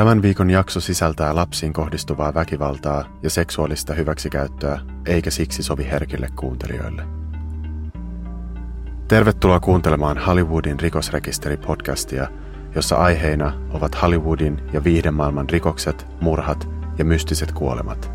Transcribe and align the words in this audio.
Tämän 0.00 0.22
viikon 0.22 0.50
jakso 0.50 0.80
sisältää 0.80 1.34
lapsiin 1.34 1.72
kohdistuvaa 1.72 2.34
väkivaltaa 2.34 3.04
ja 3.22 3.30
seksuaalista 3.30 3.94
hyväksikäyttöä, 3.94 4.80
eikä 5.06 5.30
siksi 5.30 5.62
sovi 5.62 5.84
herkille 5.90 6.28
kuuntelijoille. 6.36 7.02
Tervetuloa 9.08 9.60
kuuntelemaan 9.60 10.18
Hollywoodin 10.18 10.80
rikosrekisteri-podcastia, 10.80 12.26
jossa 12.74 12.96
aiheina 12.96 13.52
ovat 13.70 14.02
Hollywoodin 14.02 14.62
ja 14.72 14.84
viihdemaailman 14.84 15.50
rikokset, 15.50 16.06
murhat 16.20 16.68
ja 16.98 17.04
mystiset 17.04 17.52
kuolemat. 17.52 18.10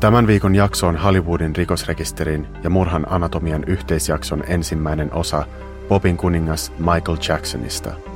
Tämän 0.00 0.26
viikon 0.26 0.54
jakso 0.54 0.86
on 0.86 0.96
Hollywoodin 0.96 1.56
rikosrekisterin 1.56 2.46
ja 2.62 2.70
murhan 2.70 3.06
anatomian 3.12 3.64
yhteisjakson 3.64 4.44
ensimmäinen 4.46 5.12
osa 5.12 5.46
Bobin 5.88 6.16
kuningas 6.16 6.72
Michael 6.78 7.18
Jacksonista– 7.28 7.92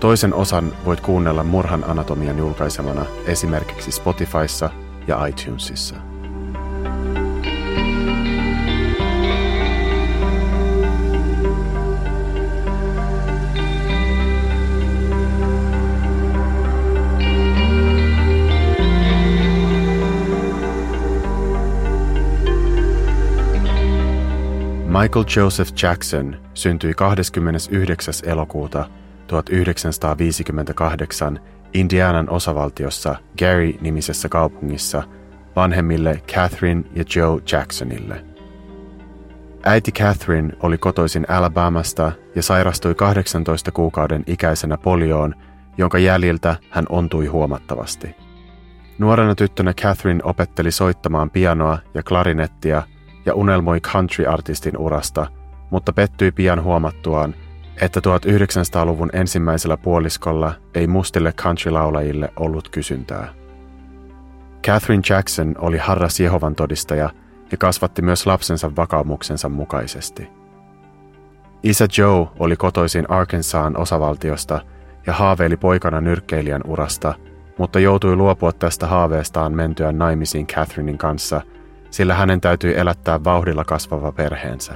Toisen 0.00 0.34
osan 0.34 0.72
voit 0.84 1.00
kuunnella 1.00 1.44
Murhan 1.44 1.84
anatomian 1.90 2.38
julkaisemana 2.38 3.06
esimerkiksi 3.26 3.92
Spotifyssa 3.92 4.70
ja 5.06 5.26
iTunesissa. 5.26 5.94
Michael 25.02 25.24
Joseph 25.36 25.72
Jackson 25.82 26.36
syntyi 26.54 26.94
29. 26.94 28.14
elokuuta 28.24 28.88
1958 29.26 31.40
Indianan 31.74 32.30
osavaltiossa 32.30 33.16
Gary-nimisessä 33.38 34.28
kaupungissa 34.28 35.02
vanhemmille 35.56 36.22
Catherine 36.32 36.82
ja 36.94 37.04
Joe 37.16 37.40
Jacksonille. 37.52 38.24
Äiti 39.64 39.92
Catherine 39.92 40.52
oli 40.62 40.78
kotoisin 40.78 41.30
Alabamasta 41.30 42.12
ja 42.34 42.42
sairastui 42.42 42.94
18 42.94 43.72
kuukauden 43.72 44.24
ikäisenä 44.26 44.76
polioon, 44.76 45.34
jonka 45.78 45.98
jäljiltä 45.98 46.56
hän 46.70 46.84
ontui 46.88 47.26
huomattavasti. 47.26 48.16
Nuorena 48.98 49.34
tyttönä 49.34 49.74
Catherine 49.74 50.20
opetteli 50.24 50.70
soittamaan 50.70 51.30
pianoa 51.30 51.78
ja 51.94 52.02
klarinettia 52.02 52.82
ja 53.26 53.34
unelmoi 53.34 53.80
country-artistin 53.80 54.78
urasta, 54.78 55.26
mutta 55.70 55.92
pettyi 55.92 56.32
pian 56.32 56.62
huomattuaan– 56.62 57.34
että 57.80 58.00
1900-luvun 58.00 59.10
ensimmäisellä 59.12 59.76
puoliskolla 59.76 60.52
ei 60.74 60.86
mustille 60.86 61.32
country-laulajille 61.32 62.32
ollut 62.36 62.68
kysyntää. 62.68 63.34
Catherine 64.66 65.02
Jackson 65.10 65.54
oli 65.58 65.78
harras 65.78 66.20
Jehovan 66.20 66.54
todistaja 66.54 67.10
ja 67.52 67.58
kasvatti 67.58 68.02
myös 68.02 68.26
lapsensa 68.26 68.76
vakaumuksensa 68.76 69.48
mukaisesti. 69.48 70.28
Isä 71.62 71.88
Joe 71.98 72.28
oli 72.38 72.56
kotoisin 72.56 73.10
Arkansaan 73.10 73.76
osavaltiosta 73.76 74.60
ja 75.06 75.12
haaveili 75.12 75.56
poikana 75.56 76.00
nyrkkeilijän 76.00 76.62
urasta, 76.66 77.14
mutta 77.58 77.78
joutui 77.78 78.16
luopua 78.16 78.52
tästä 78.52 78.86
haaveestaan 78.86 79.52
mentyä 79.52 79.92
naimisiin 79.92 80.46
Catherinein 80.46 80.98
kanssa, 80.98 81.40
sillä 81.90 82.14
hänen 82.14 82.40
täytyi 82.40 82.78
elättää 82.78 83.24
vauhdilla 83.24 83.64
kasvava 83.64 84.12
perheensä. 84.12 84.74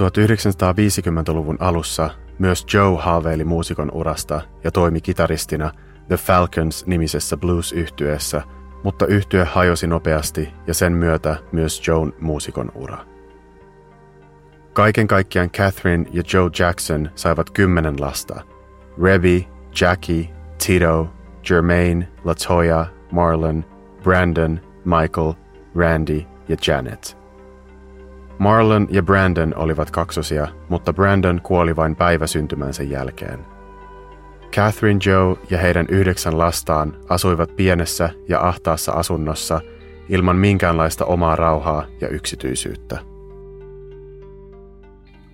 1950-luvun 0.00 1.56
alussa 1.60 2.10
myös 2.38 2.66
Joe 2.74 2.96
haaveili 3.02 3.44
muusikon 3.44 3.90
urasta 3.92 4.40
ja 4.64 4.70
toimi 4.70 5.00
kitaristina 5.00 5.70
The 6.08 6.16
Falcons-nimisessä 6.16 7.36
blues-yhtyeessä, 7.36 8.42
mutta 8.84 9.06
yhtye 9.06 9.44
hajosi 9.44 9.86
nopeasti 9.86 10.52
ja 10.66 10.74
sen 10.74 10.92
myötä 10.92 11.36
myös 11.52 11.88
Joan 11.88 12.12
muusikon 12.20 12.72
ura. 12.74 12.98
Kaiken 14.72 15.08
kaikkiaan 15.08 15.50
Catherine 15.50 16.06
ja 16.12 16.22
Joe 16.32 16.50
Jackson 16.58 17.10
saivat 17.14 17.50
kymmenen 17.50 18.00
lasta. 18.00 18.42
Rebby, 19.02 19.44
Jackie, 19.80 20.28
Tito, 20.66 21.08
Jermaine, 21.50 22.08
Latoya, 22.24 22.86
Marlon, 23.12 23.64
Brandon, 24.02 24.60
Michael, 24.84 25.32
Randy 25.74 26.22
ja 26.48 26.56
Janet– 26.66 27.15
Marlon 28.38 28.86
ja 28.90 29.02
Brandon 29.02 29.54
olivat 29.56 29.90
kaksosia, 29.90 30.48
mutta 30.68 30.92
Brandon 30.92 31.40
kuoli 31.42 31.76
vain 31.76 31.96
päivä 31.96 32.26
syntymänsä 32.26 32.82
jälkeen. 32.82 33.38
Catherine 34.52 35.00
Joe 35.06 35.36
ja 35.50 35.58
heidän 35.58 35.86
yhdeksän 35.88 36.38
lastaan 36.38 36.96
asuivat 37.08 37.56
pienessä 37.56 38.10
ja 38.28 38.48
ahtaassa 38.48 38.92
asunnossa 38.92 39.60
ilman 40.08 40.36
minkäänlaista 40.36 41.04
omaa 41.04 41.36
rauhaa 41.36 41.86
ja 42.00 42.08
yksityisyyttä. 42.08 42.98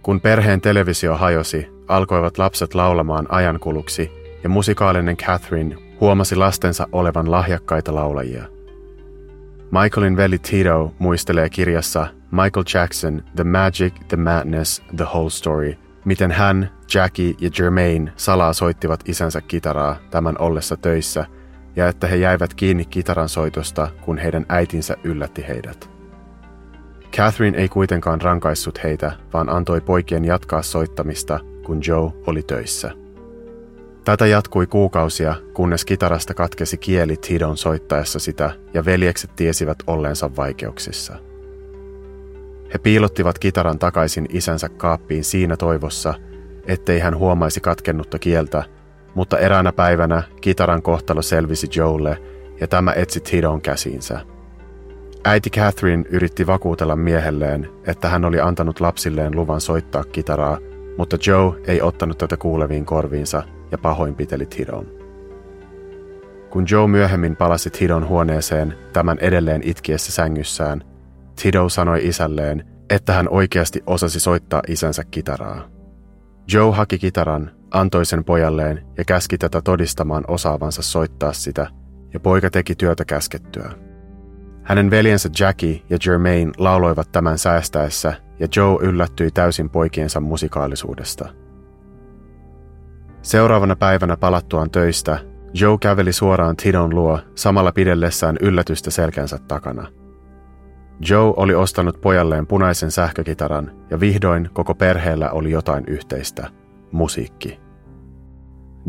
Kun 0.02 0.20
perheen 0.20 0.60
televisio 0.60 1.16
hajosi, 1.16 1.68
alkoivat 1.88 2.38
lapset 2.38 2.74
laulamaan 2.74 3.26
ajankuluksi 3.28 4.10
ja 4.42 4.48
musikaalinen 4.48 5.16
Catherine 5.16 5.76
huomasi 6.00 6.36
lastensa 6.36 6.88
olevan 6.92 7.30
lahjakkaita 7.30 7.94
laulajia. 7.94 8.44
Michaelin 9.70 10.16
veli 10.16 10.38
Tito 10.38 10.94
muistelee 10.98 11.48
kirjassa 11.48 12.06
Michael 12.32 12.64
Jackson, 12.74 13.22
The 13.36 13.44
Magic, 13.44 13.94
The 14.08 14.16
Madness, 14.16 14.82
The 14.96 15.04
Whole 15.04 15.30
Story, 15.30 15.74
miten 16.04 16.30
hän, 16.30 16.70
Jackie 16.94 17.34
ja 17.40 17.50
Jermaine 17.58 18.12
salaa 18.16 18.52
soittivat 18.52 19.08
isänsä 19.08 19.40
kitaraa 19.40 19.96
tämän 20.10 20.36
ollessa 20.38 20.76
töissä 20.76 21.26
ja 21.76 21.88
että 21.88 22.06
he 22.06 22.16
jäivät 22.16 22.54
kiinni 22.54 22.84
kitaran 22.84 23.28
soitosta, 23.28 23.88
kun 24.00 24.18
heidän 24.18 24.46
äitinsä 24.48 24.96
yllätti 25.04 25.44
heidät. 25.48 25.90
Catherine 27.16 27.58
ei 27.58 27.68
kuitenkaan 27.68 28.20
rankaissut 28.20 28.84
heitä, 28.84 29.12
vaan 29.32 29.48
antoi 29.48 29.80
poikien 29.80 30.24
jatkaa 30.24 30.62
soittamista, 30.62 31.40
kun 31.66 31.80
Joe 31.86 32.12
oli 32.26 32.42
töissä. 32.42 32.90
Tätä 34.04 34.26
jatkui 34.26 34.66
kuukausia, 34.66 35.34
kunnes 35.54 35.84
kitarasta 35.84 36.34
katkesi 36.34 36.76
kieli 36.76 37.16
Tidon 37.16 37.56
soittaessa 37.56 38.18
sitä 38.18 38.50
ja 38.74 38.84
veljekset 38.84 39.36
tiesivät 39.36 39.78
olleensa 39.86 40.36
vaikeuksissa– 40.36 41.16
he 42.74 42.78
piilottivat 42.78 43.38
kitaran 43.38 43.78
takaisin 43.78 44.26
isänsä 44.28 44.68
kaappiin 44.68 45.24
siinä 45.24 45.56
toivossa, 45.56 46.14
ettei 46.66 46.98
hän 46.98 47.16
huomaisi 47.16 47.60
katkennutta 47.60 48.18
kieltä, 48.18 48.64
mutta 49.14 49.38
eräänä 49.38 49.72
päivänä 49.72 50.22
kitaran 50.40 50.82
kohtalo 50.82 51.22
selvisi 51.22 51.68
Joelle 51.76 52.18
ja 52.60 52.68
tämä 52.68 52.92
etsi 52.92 53.20
Tidon 53.20 53.60
käsiinsä. 53.60 54.20
Äiti 55.24 55.50
Catherine 55.50 56.04
yritti 56.10 56.46
vakuutella 56.46 56.96
miehelleen, 56.96 57.68
että 57.86 58.08
hän 58.08 58.24
oli 58.24 58.40
antanut 58.40 58.80
lapsilleen 58.80 59.36
luvan 59.36 59.60
soittaa 59.60 60.04
kitaraa, 60.04 60.58
mutta 60.98 61.16
Joe 61.26 61.54
ei 61.66 61.82
ottanut 61.82 62.18
tätä 62.18 62.36
kuuleviin 62.36 62.84
korviinsa 62.84 63.42
ja 63.70 63.78
pahoinpiteli 63.78 64.46
Tidon. 64.46 64.86
Kun 66.50 66.64
Joe 66.70 66.88
myöhemmin 66.88 67.36
palasi 67.36 67.70
Tidon 67.70 68.08
huoneeseen 68.08 68.74
tämän 68.92 69.18
edelleen 69.18 69.62
itkiessä 69.64 70.12
sängyssään, 70.12 70.84
Tido 71.42 71.68
sanoi 71.68 72.08
isälleen, 72.08 72.64
että 72.90 73.12
hän 73.12 73.28
oikeasti 73.28 73.82
osasi 73.86 74.20
soittaa 74.20 74.62
isänsä 74.68 75.04
kitaraa. 75.04 75.68
Joe 76.52 76.72
haki 76.72 76.98
kitaran, 76.98 77.50
antoi 77.70 78.06
sen 78.06 78.24
pojalleen 78.24 78.86
ja 78.98 79.04
käski 79.04 79.38
tätä 79.38 79.60
todistamaan 79.60 80.24
osaavansa 80.28 80.82
soittaa 80.82 81.32
sitä, 81.32 81.66
ja 82.14 82.20
poika 82.20 82.50
teki 82.50 82.74
työtä 82.74 83.04
käskettyä. 83.04 83.72
Hänen 84.62 84.90
veljensä 84.90 85.28
Jackie 85.38 85.82
ja 85.90 85.98
Jermaine 86.06 86.52
lauloivat 86.58 87.12
tämän 87.12 87.38
säästäessä, 87.38 88.14
ja 88.40 88.48
Joe 88.56 88.78
yllättyi 88.80 89.30
täysin 89.30 89.70
poikiensa 89.70 90.20
musikaalisuudesta. 90.20 91.28
Seuraavana 93.22 93.76
päivänä 93.76 94.16
palattuaan 94.16 94.70
töistä, 94.70 95.18
Joe 95.54 95.78
käveli 95.80 96.12
suoraan 96.12 96.56
Tidon 96.56 96.94
luo 96.94 97.18
samalla 97.34 97.72
pidellessään 97.72 98.36
yllätystä 98.40 98.90
selkänsä 98.90 99.38
takana– 99.48 99.86
Joe 101.08 101.34
oli 101.36 101.54
ostanut 101.54 102.00
pojalleen 102.00 102.46
punaisen 102.46 102.90
sähkökitaran 102.90 103.70
ja 103.90 104.00
vihdoin 104.00 104.50
koko 104.52 104.74
perheellä 104.74 105.30
oli 105.30 105.50
jotain 105.50 105.84
yhteistä, 105.86 106.48
musiikki. 106.92 107.60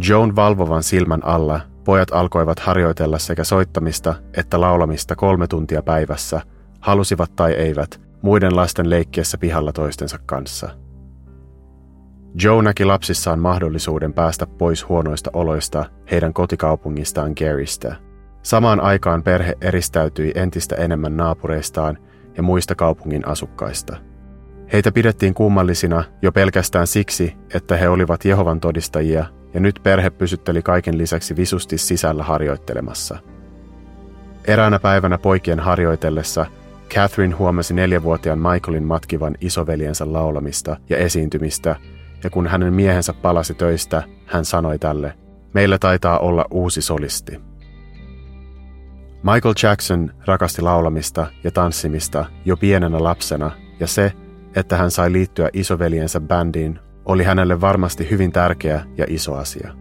Joan 0.07 0.36
valvovan 0.36 0.83
silmän 0.83 1.25
alla 1.25 1.62
pojat 1.83 2.07
alkoivat 2.12 2.60
harjoitella 2.60 3.19
sekä 3.19 3.44
soittamista 3.44 4.15
että 4.38 4.62
laulamista 4.62 5.15
kolme 5.15 5.48
tuntia 5.48 5.81
päivässä, 5.81 6.42
halusivat 6.80 7.36
tai 7.36 7.54
eivät, 7.54 8.01
muiden 8.21 8.56
lasten 8.56 8.89
leikkiessä 8.89 9.38
pihalla 9.38 9.71
toistensa 9.71 10.19
kanssa. 10.25 10.69
Joe 12.44 12.62
näki 12.62 12.86
lapsissaan 12.86 13.39
mahdollisuuden 13.39 14.13
päästä 14.13 14.48
pois 14.48 14.89
huonoista 14.89 15.30
oloista 15.33 15.86
heidän 16.12 16.33
kotikaupungistaan 16.33 17.33
Garystä– 17.39 17.95
Samaan 18.44 18.80
aikaan 18.80 19.24
perhe 19.24 19.54
eristäytyi 19.62 20.31
entistä 20.36 20.75
enemmän 20.75 21.18
naapureistaan 21.18 21.98
ja 22.38 22.44
muista 22.44 22.75
kaupungin 22.75 23.28
asukkaista. 23.28 23.98
Heitä 24.74 24.92
pidettiin 24.92 25.34
kummallisina 25.34 26.04
jo 26.22 26.31
pelkästään 26.31 26.88
siksi, 26.88 27.36
että 27.54 27.78
he 27.78 27.90
olivat 27.90 28.25
Jehovan 28.25 28.60
todistajia 28.60 29.25
ja 29.54 29.60
nyt 29.60 29.80
perhe 29.84 30.10
pysytteli 30.10 30.62
kaiken 30.62 30.98
lisäksi 30.98 31.36
visusti 31.36 31.78
sisällä 31.78 32.24
harjoittelemassa. 32.24 33.18
Eräänä 34.48 34.80
päivänä 34.80 35.18
poikien 35.18 35.60
harjoitellessa 35.60 36.46
Catherine 36.89 37.36
huomasi 37.36 37.74
neljävuotiaan 37.74 38.39
Michaelin 38.39 38.84
matkivan 38.84 39.36
isoveljensä 39.42 40.13
laulamista 40.13 40.78
ja 40.89 40.98
esiintymistä, 40.98 41.75
ja 42.24 42.30
kun 42.30 42.48
hänen 42.48 42.74
miehensä 42.74 43.13
palasi 43.13 43.54
töistä, 43.54 44.04
hän 44.25 44.46
sanoi 44.46 44.80
tälle, 44.80 45.13
meillä 45.54 45.78
taitaa 45.78 46.19
olla 46.19 46.46
uusi 46.51 46.81
solisti. 46.81 47.52
Michael 49.24 49.54
Jackson 49.64 50.12
rakasti 50.25 50.62
laulamista 50.62 51.28
ja 51.44 51.52
tanssimista 51.52 52.25
jo 52.46 52.58
pienenä 52.58 53.04
lapsena, 53.04 53.52
ja 53.80 53.88
se, 53.88 54.12
että 54.56 54.78
hän 54.78 54.92
sai 54.92 55.12
liittyä 55.12 55.50
isoveljensä 55.54 56.20
bändiin, 56.20 56.80
oli 57.06 57.24
hänelle 57.24 57.62
varmasti 57.62 58.10
hyvin 58.10 58.31
tärkeä 58.31 58.86
ja 58.98 59.06
iso 59.10 59.36
asia. 59.36 59.74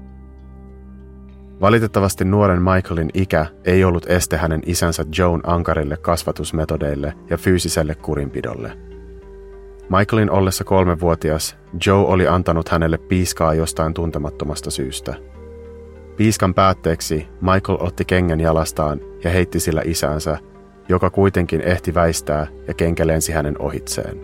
Valitettavasti 1.61 2.25
nuoren 2.25 2.63
Michaelin 2.63 3.11
ikä 3.15 3.47
ei 3.65 3.85
ollut 3.85 4.07
este 4.09 4.37
hänen 4.37 4.63
isänsä 4.67 5.05
Joan 5.19 5.41
ankarille 5.47 5.97
kasvatusmetodeille 5.97 7.15
ja 7.31 7.37
fyysiselle 7.37 7.95
kurinpidolle. 7.95 8.79
Michaelin 9.99 10.31
ollessa 10.31 10.65
kolmevuotias, 10.65 11.57
Joe 11.87 12.05
oli 12.07 12.29
antanut 12.29 12.69
hänelle 12.69 12.99
piiskaa 12.99 13.55
jostain 13.55 13.95
tuntemattomasta 13.95 14.71
syystä. 14.71 15.15
Piiskan 16.17 16.55
päätteeksi 16.55 17.29
Michael 17.41 17.79
otti 17.81 18.05
kengän 18.05 18.41
jalastaan 18.41 19.01
ja 19.25 19.31
heitti 19.31 19.61
sillä 19.61 19.83
isänsä, 19.85 20.39
joka 20.89 21.11
kuitenkin 21.11 21.61
ehti 21.61 21.95
väistää 21.95 22.47
ja 22.69 22.75
kenkä 22.75 23.07
lensi 23.07 23.33
hänen 23.33 23.63
ohitseen. 23.63 24.21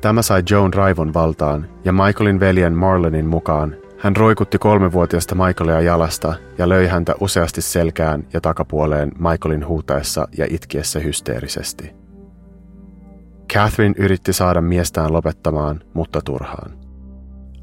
Tämä 0.00 0.22
sai 0.22 0.42
Joan 0.50 0.74
raivon 0.74 1.14
valtaan 1.14 1.66
ja 1.84 1.92
Michaelin 1.92 2.40
veljen 2.40 2.74
Marlonin 2.74 3.26
mukaan 3.26 3.76
hän 4.04 4.16
roikutti 4.16 4.58
kolmevuotiaasta 4.58 5.34
Michaelia 5.34 5.80
jalasta 5.80 6.34
ja 6.58 6.68
löi 6.68 6.86
häntä 6.86 7.14
useasti 7.20 7.62
selkään 7.62 8.26
ja 8.32 8.40
takapuoleen 8.40 9.12
Michaelin 9.18 9.66
huutaessa 9.66 10.28
ja 10.38 10.46
itkiessä 10.50 11.00
hysteerisesti. 11.00 11.92
Catherine 13.52 13.94
yritti 13.98 14.32
saada 14.32 14.60
miestään 14.60 15.12
lopettamaan, 15.12 15.80
mutta 15.94 16.20
turhaan. 16.20 16.78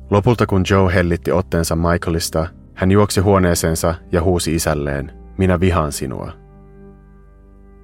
Lopulta 0.09 0.45
kun 0.45 0.63
Joe 0.69 0.93
hellitti 0.93 1.31
otteensa 1.31 1.75
Michaelista, 1.75 2.47
hän 2.73 2.91
juoksi 2.91 3.21
huoneeseensa 3.21 3.95
ja 4.11 4.21
huusi 4.21 4.55
isälleen, 4.55 5.11
minä 5.37 5.59
vihaan 5.59 5.91
sinua. 5.91 6.31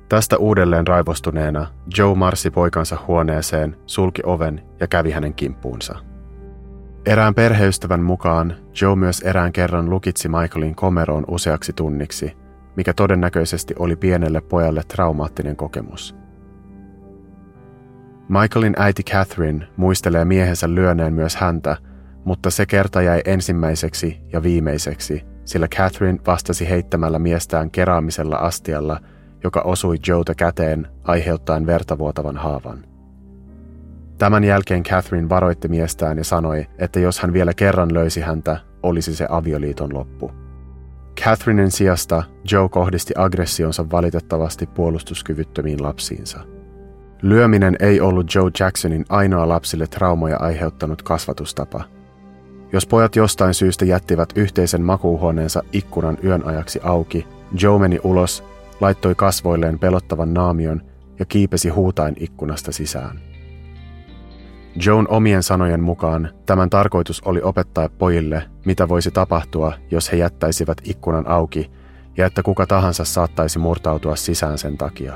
Tästä 0.10 0.38
uudelleen 0.38 0.88
raivostuneena 0.88 1.68
Joe 1.98 2.16
marssi 2.16 2.52
poikansa 2.52 2.98
huoneeseen, 3.08 3.78
sulki 3.86 4.22
oven 4.26 4.62
ja 4.80 4.88
kävi 4.88 5.12
hänen 5.12 5.34
kimppuunsa. 5.34 5.96
Erään 7.06 7.36
perheystävän 7.36 8.02
mukaan 8.02 8.56
Joe 8.82 8.96
myös 8.96 9.22
erään 9.22 9.54
kerran 9.54 9.90
lukitsi 9.90 10.28
Michaelin 10.28 10.76
komeroon 10.76 11.26
useaksi 11.28 11.74
tunniksi, 11.74 12.38
mikä 12.76 12.94
todennäköisesti 12.94 13.76
oli 13.80 13.96
pienelle 13.96 14.42
pojalle 14.42 14.82
traumaattinen 14.88 15.56
kokemus. 15.56 16.16
Michaelin 18.30 18.74
äiti 18.78 19.04
Catherine 19.04 19.68
muistelee 19.78 20.26
miehensä 20.26 20.76
lyöneen 20.76 21.14
myös 21.14 21.36
häntä, 21.36 21.78
mutta 22.28 22.50
se 22.50 22.66
kerta 22.66 23.02
jäi 23.02 23.22
ensimmäiseksi 23.26 24.18
ja 24.34 24.44
viimeiseksi, 24.44 25.26
sillä 25.46 25.68
Catherine 25.68 26.20
vastasi 26.28 26.70
heittämällä 26.70 27.20
miestään 27.20 27.72
keraamisella 27.72 28.36
astialla, 28.36 29.00
joka 29.44 29.62
osui 29.62 29.96
Joeta 30.08 30.36
käteen 30.36 30.88
aiheuttaen 31.04 31.66
vertavuotavan 31.66 32.38
haavan. 32.38 32.86
Tämän 34.18 34.44
jälkeen 34.44 34.84
Catherine 34.84 35.30
varoitti 35.30 35.68
miestään 35.68 36.18
ja 36.18 36.24
sanoi, 36.24 36.68
että 36.78 37.00
jos 37.00 37.20
hän 37.20 37.34
vielä 37.34 37.54
kerran 37.54 37.94
löysi 37.94 38.22
häntä, 38.22 38.58
olisi 38.84 39.16
se 39.16 39.28
avioliiton 39.30 39.94
loppu. 39.94 40.32
Catherinen 41.24 41.72
sijasta 41.72 42.24
Joe 42.52 42.70
kohdisti 42.70 43.14
aggressionsa 43.18 43.90
valitettavasti 43.92 44.66
puolustuskyvyttömiin 44.68 45.84
lapsiinsa. 45.84 46.40
Lyöminen 47.22 47.76
ei 47.80 48.02
ollut 48.02 48.36
Joe 48.36 48.52
Jacksonin 48.60 49.06
ainoa 49.10 49.48
lapsille 49.48 49.88
traumoja 49.88 50.38
aiheuttanut 50.38 51.02
kasvatustapa. 51.02 51.97
Jos 52.72 52.86
pojat 52.86 53.16
jostain 53.16 53.54
syystä 53.54 53.86
jättivät 53.86 54.30
yhteisen 54.36 54.82
makuuhuoneensa 54.82 55.64
ikkunan 55.74 56.18
yön 56.24 56.46
ajaksi 56.46 56.80
auki, 56.84 57.28
Joe 57.62 57.80
meni 57.80 58.00
ulos, 58.04 58.44
laittoi 58.82 59.16
kasvoilleen 59.16 59.80
pelottavan 59.80 60.34
naamion 60.34 60.82
ja 61.20 61.26
kiipesi 61.26 61.70
huutain 61.70 62.16
ikkunasta 62.20 62.72
sisään. 62.72 63.20
Joan 64.86 65.08
omien 65.10 65.44
sanojen 65.44 65.82
mukaan 65.82 66.30
tämän 66.46 66.70
tarkoitus 66.70 67.22
oli 67.22 67.42
opettaa 67.42 67.90
pojille, 67.90 68.44
mitä 68.66 68.90
voisi 68.90 69.12
tapahtua, 69.12 69.74
jos 69.92 70.12
he 70.12 70.18
jättäisivät 70.18 70.78
ikkunan 70.84 71.28
auki 71.28 71.72
ja 72.18 72.26
että 72.26 72.44
kuka 72.44 72.68
tahansa 72.68 73.06
saattaisi 73.06 73.60
murtautua 73.60 74.16
sisään 74.16 74.58
sen 74.58 74.78
takia. 74.78 75.14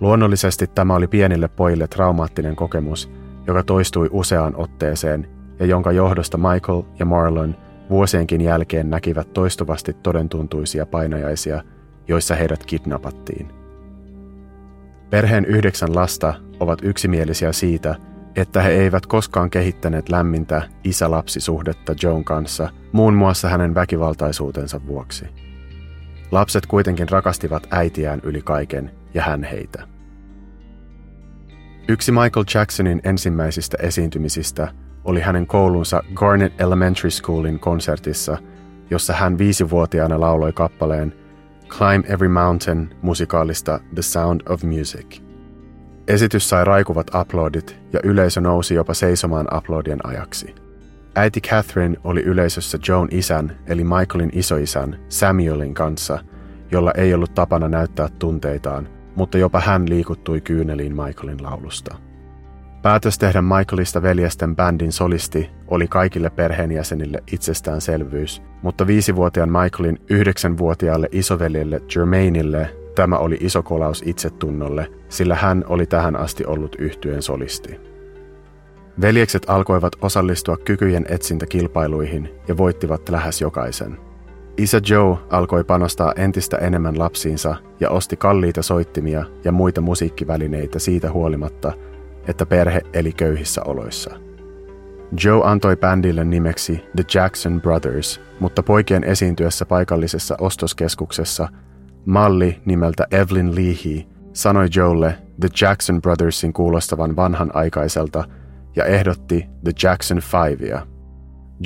Luonnollisesti 0.00 0.66
tämä 0.66 0.94
oli 0.94 1.06
pienille 1.06 1.48
pojille 1.48 1.86
traumaattinen 1.86 2.56
kokemus, 2.56 3.10
joka 3.46 3.62
toistui 3.62 4.08
useaan 4.12 4.56
otteeseen 4.56 5.28
ja 5.58 5.66
jonka 5.66 5.92
johdosta 5.92 6.38
Michael 6.38 6.82
ja 6.98 7.04
Marlon 7.04 7.56
vuosienkin 7.90 8.40
jälkeen 8.40 8.90
näkivät 8.90 9.32
toistuvasti 9.32 9.92
todentuntuisia 10.02 10.86
painajaisia, 10.86 11.62
joissa 12.08 12.34
heidät 12.34 12.66
kidnappattiin. 12.66 13.48
Perheen 15.10 15.44
yhdeksän 15.44 15.94
lasta 15.94 16.34
ovat 16.60 16.78
yksimielisiä 16.82 17.52
siitä, 17.52 17.94
että 18.36 18.62
he 18.62 18.70
eivät 18.70 19.06
koskaan 19.06 19.50
kehittäneet 19.50 20.08
lämmintä 20.08 20.62
isä-lapsisuhdetta 20.84 21.94
Joan 22.02 22.24
kanssa, 22.24 22.68
muun 22.92 23.14
muassa 23.14 23.48
hänen 23.48 23.74
väkivaltaisuutensa 23.74 24.80
vuoksi. 24.86 25.24
Lapset 26.30 26.66
kuitenkin 26.66 27.08
rakastivat 27.08 27.66
äitiään 27.70 28.20
yli 28.22 28.42
kaiken 28.42 28.90
ja 29.14 29.22
hän 29.22 29.44
heitä. 29.44 29.88
Yksi 31.88 32.12
Michael 32.12 32.44
Jacksonin 32.54 33.00
ensimmäisistä 33.04 33.76
esiintymisistä 33.80 34.72
oli 35.04 35.20
hänen 35.20 35.46
koulunsa 35.46 36.02
Garnet 36.14 36.60
Elementary 36.60 37.10
Schoolin 37.10 37.58
konsertissa, 37.58 38.38
jossa 38.90 39.12
hän 39.12 39.38
viisivuotiaana 39.38 40.20
lauloi 40.20 40.52
kappaleen 40.52 41.14
Climb 41.68 42.04
Every 42.10 42.28
Mountain 42.28 42.94
musikaalista 43.02 43.80
The 43.94 44.02
Sound 44.02 44.40
of 44.48 44.62
Music– 44.64 45.20
Esitys 46.08 46.48
sai 46.48 46.64
raikuvat 46.64 47.14
aplodit 47.14 47.76
ja 47.92 48.00
yleisö 48.04 48.40
nousi 48.40 48.74
jopa 48.74 48.94
seisomaan 48.94 49.46
aplodien 49.54 50.06
ajaksi. 50.06 50.54
Äiti 51.14 51.40
Catherine 51.40 51.96
oli 52.04 52.22
yleisössä 52.22 52.78
Joan 52.88 53.08
isän 53.10 53.58
eli 53.66 53.84
Michaelin 53.84 54.30
isoisän 54.32 54.98
Samuelin 55.08 55.74
kanssa, 55.74 56.18
jolla 56.70 56.92
ei 56.96 57.14
ollut 57.14 57.34
tapana 57.34 57.68
näyttää 57.68 58.08
tunteitaan, 58.18 58.88
mutta 59.16 59.38
jopa 59.38 59.60
hän 59.60 59.88
liikuttui 59.88 60.40
kyyneliin 60.40 60.96
Michaelin 60.96 61.42
laulusta. 61.42 61.94
Päätös 62.84 63.18
tehdä 63.18 63.42
Michaelista 63.42 64.02
veljesten 64.02 64.56
bändin 64.56 64.92
solisti 64.92 65.50
oli 65.68 65.88
kaikille 65.88 66.30
perheenjäsenille 66.30 67.22
itsestäänselvyys, 67.32 68.42
mutta 68.62 68.86
viisivuotiaan 68.86 69.52
Michaelin 69.52 69.98
yhdeksänvuotiaalle 70.10 71.08
isoveljelle 71.12 71.80
Jermainille 71.96 72.70
Tämä 72.94 73.18
oli 73.18 73.36
iso 73.40 73.62
kolaus 73.62 74.02
itsetunnolle, 74.06 74.90
sillä 75.08 75.34
hän 75.34 75.64
oli 75.68 75.86
tähän 75.86 76.16
asti 76.16 76.46
ollut 76.46 76.76
yhtyen 76.78 77.22
solisti. 77.22 77.80
Veljekset 79.00 79.42
alkoivat 79.46 79.92
osallistua 80.00 80.56
kykyjen 80.56 81.06
etsintäkilpailuihin 81.08 82.30
ja 82.48 82.56
voittivat 82.56 83.08
lähes 83.08 83.40
jokaisen. 83.40 83.98
Isä 84.56 84.80
Joe 84.88 85.16
alkoi 85.30 85.64
panostaa 85.64 86.12
entistä 86.16 86.56
enemmän 86.56 86.98
lapsiinsa 86.98 87.56
ja 87.80 87.90
osti 87.90 88.16
kalliita 88.16 88.62
soittimia 88.62 89.24
ja 89.44 89.52
muita 89.52 89.80
musiikkivälineitä 89.80 90.78
siitä 90.78 91.12
huolimatta, 91.12 91.72
että 92.28 92.46
perhe 92.46 92.80
eli 92.92 93.12
köyhissä 93.12 93.62
oloissa. 93.64 94.10
Joe 95.24 95.40
antoi 95.44 95.76
bändille 95.76 96.24
nimeksi 96.24 96.84
The 96.96 97.04
Jackson 97.14 97.60
Brothers, 97.60 98.20
mutta 98.40 98.62
poikien 98.62 99.04
esiintyessä 99.04 99.66
paikallisessa 99.66 100.36
ostoskeskuksessa– 100.40 101.48
Malli 102.06 102.60
nimeltä 102.64 103.06
Evelyn 103.10 103.54
Leahy 103.54 104.02
sanoi 104.32 104.68
Joelle 104.76 105.18
The 105.40 105.48
Jackson 105.60 106.02
Brothersin 106.02 106.52
kuulostavan 106.52 107.16
vanhanaikaiselta 107.16 108.24
ja 108.76 108.84
ehdotti 108.84 109.46
The 109.64 109.72
Jackson 109.82 110.18
Fivea. 110.18 110.86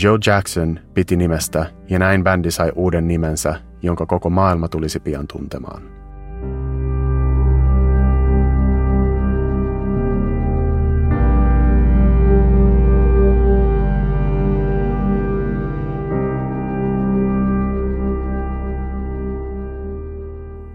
Joe 0.02 0.18
Jackson 0.26 0.80
piti 0.94 1.16
nimestä 1.16 1.66
ja 1.90 1.98
näin 1.98 2.24
bändi 2.24 2.50
sai 2.50 2.72
uuden 2.74 3.08
nimensä, 3.08 3.54
jonka 3.82 4.06
koko 4.06 4.30
maailma 4.30 4.68
tulisi 4.68 5.00
pian 5.00 5.26
tuntemaan. 5.26 5.97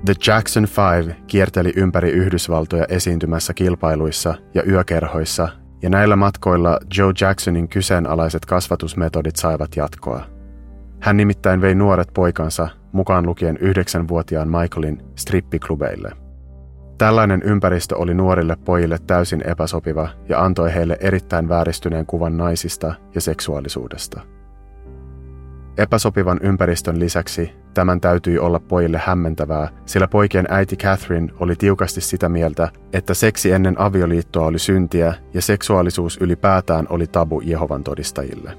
The 0.05 0.15
Jackson 0.27 0.63
Five 0.63 1.15
kierteli 1.27 1.73
ympäri 1.75 2.09
Yhdysvaltoja 2.09 2.85
esiintymässä 2.89 3.53
kilpailuissa 3.53 4.35
ja 4.53 4.63
yökerhoissa, 4.67 5.49
ja 5.81 5.89
näillä 5.89 6.15
matkoilla 6.15 6.79
Joe 6.97 7.13
Jacksonin 7.21 7.67
kyseenalaiset 7.67 8.45
kasvatusmetodit 8.45 9.35
saivat 9.35 9.75
jatkoa. 9.75 10.25
Hän 10.99 11.17
nimittäin 11.17 11.61
vei 11.61 11.75
nuoret 11.75 12.07
poikansa, 12.13 12.67
mukaan 12.91 13.25
lukien 13.25 13.57
yhdeksänvuotiaan 13.57 14.49
Michaelin, 14.49 15.01
strippiklubeille. 15.15 16.11
Tällainen 16.97 17.41
ympäristö 17.43 17.97
oli 17.97 18.13
nuorille 18.13 18.57
pojille 18.65 18.97
täysin 19.07 19.49
epäsopiva 19.49 20.09
ja 20.29 20.43
antoi 20.43 20.73
heille 20.73 20.97
erittäin 20.99 21.49
vääristyneen 21.49 22.05
kuvan 22.05 22.37
naisista 22.37 22.93
ja 23.15 23.21
seksuaalisuudesta. 23.21 24.21
Epäsopivan 25.77 26.39
ympäristön 26.43 26.99
lisäksi 26.99 27.62
tämän 27.73 28.01
täytyi 28.01 28.39
olla 28.39 28.59
pojille 28.59 29.01
hämmentävää, 29.05 29.69
sillä 29.85 30.07
poikien 30.07 30.47
äiti 30.49 30.75
Catherine 30.75 31.33
oli 31.39 31.55
tiukasti 31.55 32.01
sitä 32.01 32.29
mieltä, 32.29 32.69
että 32.93 33.13
seksi 33.13 33.51
ennen 33.51 33.81
avioliittoa 33.81 34.45
oli 34.45 34.59
syntiä 34.59 35.13
ja 35.33 35.41
seksuaalisuus 35.41 36.17
ylipäätään 36.21 36.85
oli 36.89 37.07
tabu 37.07 37.41
Jehovan 37.45 37.83
todistajille. 37.83 38.57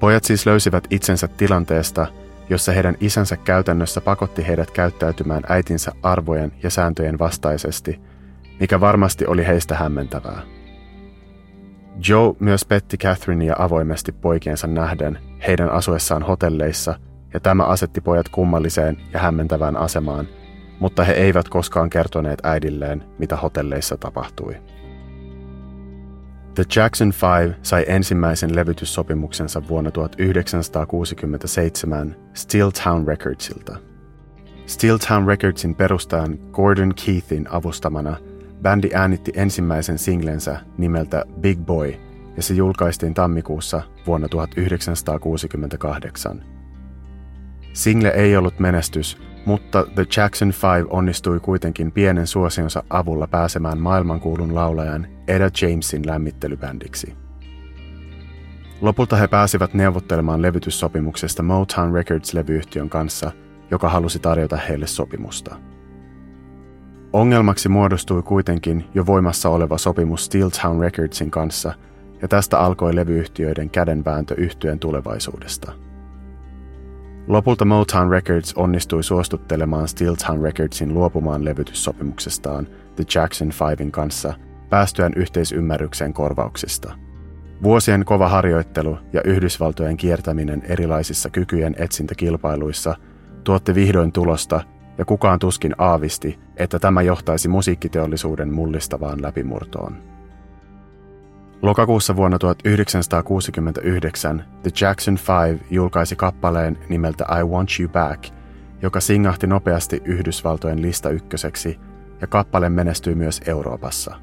Pojat 0.00 0.24
siis 0.24 0.46
löysivät 0.46 0.86
itsensä 0.90 1.28
tilanteesta, 1.28 2.06
jossa 2.50 2.72
heidän 2.72 2.96
isänsä 3.00 3.36
käytännössä 3.36 4.00
pakotti 4.00 4.46
heidät 4.46 4.70
käyttäytymään 4.70 5.42
äitinsä 5.48 5.92
arvojen 6.02 6.52
ja 6.62 6.70
sääntöjen 6.70 7.18
vastaisesti, 7.18 8.00
mikä 8.60 8.80
varmasti 8.80 9.26
oli 9.26 9.46
heistä 9.46 9.74
hämmentävää. 9.74 10.42
Joe 12.08 12.34
myös 12.40 12.64
petti 12.64 12.96
Catherinea 12.96 13.54
avoimesti 13.58 14.12
poikiensa 14.12 14.66
nähden 14.66 15.18
heidän 15.46 15.70
asuessaan 15.70 16.22
hotelleissa, 16.22 16.94
ja 17.34 17.40
tämä 17.40 17.64
asetti 17.64 18.00
pojat 18.00 18.28
kummalliseen 18.28 18.96
ja 19.12 19.20
hämmentävään 19.20 19.76
asemaan, 19.76 20.28
mutta 20.80 21.04
he 21.04 21.12
eivät 21.12 21.48
koskaan 21.48 21.90
kertoneet 21.90 22.38
äidilleen, 22.42 23.04
mitä 23.18 23.36
hotelleissa 23.36 23.96
tapahtui. 23.96 24.56
The 26.54 26.64
Jackson 26.76 27.12
Five 27.12 27.56
sai 27.62 27.84
ensimmäisen 27.88 28.56
levytyssopimuksensa 28.56 29.68
vuonna 29.68 29.90
1967 29.90 32.16
Steeltown 32.34 33.08
Recordsilta. 33.08 33.76
Steeltown 34.66 35.26
Recordsin 35.26 35.74
perustajan 35.74 36.38
Gordon 36.52 36.92
Keithin 37.06 37.48
avustamana 37.50 38.16
bändi 38.62 38.90
äänitti 38.94 39.32
ensimmäisen 39.34 39.98
singlensä 39.98 40.60
nimeltä 40.78 41.24
Big 41.40 41.58
Boy 41.58 41.94
ja 42.36 42.42
se 42.42 42.54
julkaistiin 42.54 43.14
tammikuussa 43.14 43.82
vuonna 44.06 44.28
1968. 44.28 46.51
Single 47.72 48.08
ei 48.08 48.36
ollut 48.36 48.58
menestys, 48.58 49.18
mutta 49.44 49.86
The 49.94 50.06
Jackson 50.16 50.50
Five 50.50 50.84
onnistui 50.90 51.40
kuitenkin 51.40 51.92
pienen 51.92 52.26
suosionsa 52.26 52.82
avulla 52.90 53.26
pääsemään 53.26 53.78
maailmankuulun 53.78 54.54
laulajan 54.54 55.06
Eda 55.28 55.50
Jamesin 55.62 56.06
lämmittelybändiksi. 56.06 57.14
Lopulta 58.80 59.16
he 59.16 59.28
pääsivät 59.28 59.74
neuvottelemaan 59.74 60.42
levytyssopimuksesta 60.42 61.42
Motown 61.42 61.94
Records-levyyhtiön 61.94 62.88
kanssa, 62.88 63.32
joka 63.70 63.88
halusi 63.88 64.18
tarjota 64.18 64.56
heille 64.56 64.86
sopimusta. 64.86 65.56
Ongelmaksi 67.12 67.68
muodostui 67.68 68.22
kuitenkin 68.22 68.84
jo 68.94 69.06
voimassa 69.06 69.48
oleva 69.48 69.78
sopimus 69.78 70.24
Steeltown 70.24 70.80
Recordsin 70.80 71.30
kanssa, 71.30 71.74
ja 72.22 72.28
tästä 72.28 72.58
alkoi 72.58 72.94
levyyhtiöiden 72.94 73.70
kädenvääntö 73.70 74.34
yhtyeen 74.34 74.78
tulevaisuudesta– 74.78 75.72
Lopulta 77.32 77.64
Motown 77.64 78.10
Records 78.10 78.54
onnistui 78.54 79.02
suostuttelemaan 79.02 79.88
Steeltown 79.88 80.42
Recordsin 80.42 80.94
luopumaan 80.94 81.44
levytyssopimuksestaan 81.44 82.66
The 82.96 83.04
Jackson 83.14 83.50
Fivein 83.50 83.92
kanssa 83.92 84.34
päästyään 84.70 85.12
yhteisymmärrykseen 85.16 86.12
korvauksista. 86.12 86.94
Vuosien 87.62 88.04
kova 88.04 88.28
harjoittelu 88.28 88.98
ja 89.12 89.20
Yhdysvaltojen 89.24 89.96
kiertäminen 89.96 90.62
erilaisissa 90.68 91.30
kykyjen 91.30 91.74
etsintäkilpailuissa 91.78 92.94
tuotti 93.44 93.74
vihdoin 93.74 94.12
tulosta 94.12 94.60
ja 94.98 95.04
kukaan 95.04 95.38
tuskin 95.38 95.74
aavisti, 95.78 96.38
että 96.56 96.78
tämä 96.78 97.02
johtaisi 97.02 97.48
musiikkiteollisuuden 97.48 98.54
mullistavaan 98.54 99.22
läpimurtoon. 99.22 100.11
Lokakuussa 101.62 102.16
vuonna 102.16 102.38
1969 102.38 104.44
The 104.62 104.70
Jackson 104.80 105.16
Five 105.16 105.58
julkaisi 105.70 106.16
kappaleen 106.16 106.78
nimeltä 106.88 107.24
I 107.40 107.44
Want 107.44 107.68
You 107.80 107.88
Back, 107.88 108.24
joka 108.82 109.00
singahti 109.00 109.46
nopeasti 109.46 110.02
Yhdysvaltojen 110.04 110.82
lista 110.82 111.10
ykköseksi 111.10 111.78
ja 112.20 112.26
kappale 112.26 112.68
menestyi 112.68 113.14
myös 113.14 113.40
Euroopassa. 113.46 114.16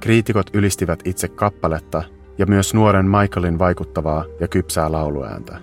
Kriitikot 0.00 0.50
ylistivät 0.52 1.00
itse 1.04 1.28
kappaletta 1.28 2.02
ja 2.38 2.46
myös 2.46 2.74
nuoren 2.74 3.06
Michaelin 3.06 3.58
vaikuttavaa 3.58 4.24
ja 4.40 4.48
kypsää 4.48 4.92
lauluääntä. 4.92 5.58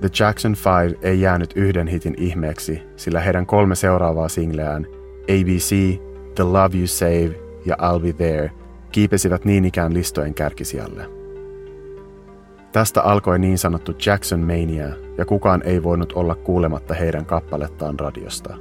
The 0.00 0.08
Jackson 0.20 0.54
Five 0.54 0.98
ei 1.02 1.20
jäänyt 1.20 1.52
yhden 1.56 1.88
hitin 1.88 2.14
ihmeeksi, 2.18 2.82
sillä 2.96 3.20
heidän 3.20 3.46
kolme 3.46 3.74
seuraavaa 3.74 4.28
singleään 4.28 4.86
ABC, 5.22 5.98
The 6.34 6.44
Love 6.44 6.76
You 6.76 6.86
Save 6.86 7.40
ja 7.66 7.76
I'll 7.76 8.00
Be 8.00 8.12
There– 8.12 8.50
kiipesivät 8.92 9.44
niin 9.44 9.64
ikään 9.64 9.94
listojen 9.94 10.34
kärkisijalle. 10.34 11.10
Tästä 12.72 13.02
alkoi 13.02 13.38
niin 13.38 13.58
sanottu 13.58 13.92
Jackson 14.06 14.40
Mania, 14.40 14.88
ja 15.18 15.24
kukaan 15.24 15.62
ei 15.64 15.82
voinut 15.82 16.12
olla 16.12 16.34
kuulematta 16.34 16.94
heidän 16.94 17.26
kappalettaan 17.26 18.00
radiosta. 18.00 18.56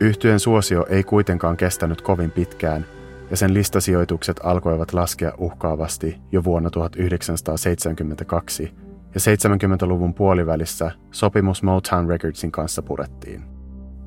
Yhtyen 0.00 0.40
suosio 0.40 0.86
ei 0.88 1.02
kuitenkaan 1.02 1.56
kestänyt 1.56 2.02
kovin 2.02 2.30
pitkään, 2.30 2.86
ja 3.30 3.36
sen 3.36 3.54
listasijoitukset 3.54 4.40
alkoivat 4.42 4.92
laskea 4.92 5.32
uhkaavasti 5.38 6.18
jo 6.32 6.44
vuonna 6.44 6.70
1972, 6.70 8.74
ja 9.14 9.20
70-luvun 9.20 10.14
puolivälissä 10.14 10.90
sopimus 11.10 11.62
Motown 11.62 12.08
Recordsin 12.08 12.52
kanssa 12.52 12.82
purettiin. 12.82 13.42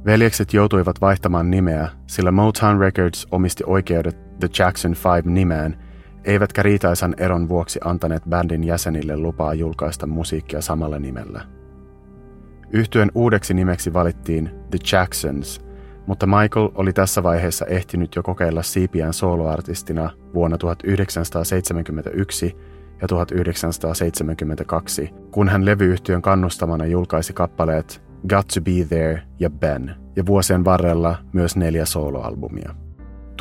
Veljekset 0.05 0.53
joutuivat 0.53 1.01
vaihtamaan 1.01 1.51
nimeä, 1.51 1.89
sillä 2.07 2.31
Motown 2.31 2.79
Records 2.79 3.27
omisti 3.31 3.63
oikeudet 3.67 4.22
The 4.39 4.49
Jackson 4.59 4.93
Five 4.93 5.23
nimeen, 5.25 5.77
eivätkä 6.23 6.63
riitaisan 6.63 7.13
eron 7.17 7.49
vuoksi 7.49 7.79
antaneet 7.83 8.23
bändin 8.29 8.63
jäsenille 8.63 9.17
lupaa 9.17 9.53
julkaista 9.53 10.07
musiikkia 10.07 10.61
samalla 10.61 10.99
nimellä. 10.99 11.41
Yhtyen 12.71 13.11
uudeksi 13.15 13.53
nimeksi 13.53 13.93
valittiin 13.93 14.49
The 14.71 14.79
Jacksons, 14.91 15.65
mutta 16.07 16.27
Michael 16.27 16.69
oli 16.75 16.93
tässä 16.93 17.23
vaiheessa 17.23 17.65
ehtinyt 17.65 18.15
jo 18.15 18.23
kokeilla 18.23 18.63
siipiään 18.63 19.13
soloartistina 19.13 20.09
vuonna 20.33 20.57
1971 20.57 22.57
ja 23.01 23.07
1972, 23.07 25.09
kun 25.31 25.49
hän 25.49 25.65
levyyhtiön 25.65 26.21
kannustamana 26.21 26.85
julkaisi 26.85 27.33
kappaleet 27.33 28.03
Got 28.29 28.47
to 28.47 28.61
Be 28.61 28.85
There 28.87 29.23
ja 29.39 29.49
Ben, 29.49 29.95
ja 30.15 30.25
vuosien 30.25 30.65
varrella 30.65 31.17
myös 31.33 31.55
neljä 31.55 31.85
soloalbumia. 31.85 32.75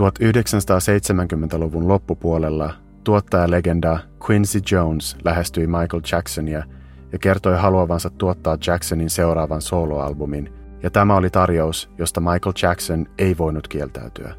1970-luvun 0.00 1.88
loppupuolella 1.88 2.74
tuottajalegenda 3.04 3.98
Quincy 4.30 4.60
Jones 4.72 5.16
lähestyi 5.24 5.66
Michael 5.66 6.02
Jacksonia 6.12 6.64
ja 7.12 7.18
kertoi 7.18 7.56
haluavansa 7.56 8.10
tuottaa 8.10 8.58
Jacksonin 8.66 9.10
seuraavan 9.10 9.62
soloalbumin, 9.62 10.52
ja 10.82 10.90
tämä 10.90 11.16
oli 11.16 11.30
tarjous, 11.30 11.90
josta 11.98 12.20
Michael 12.20 12.52
Jackson 12.62 13.06
ei 13.18 13.38
voinut 13.38 13.68
kieltäytyä. 13.68 14.34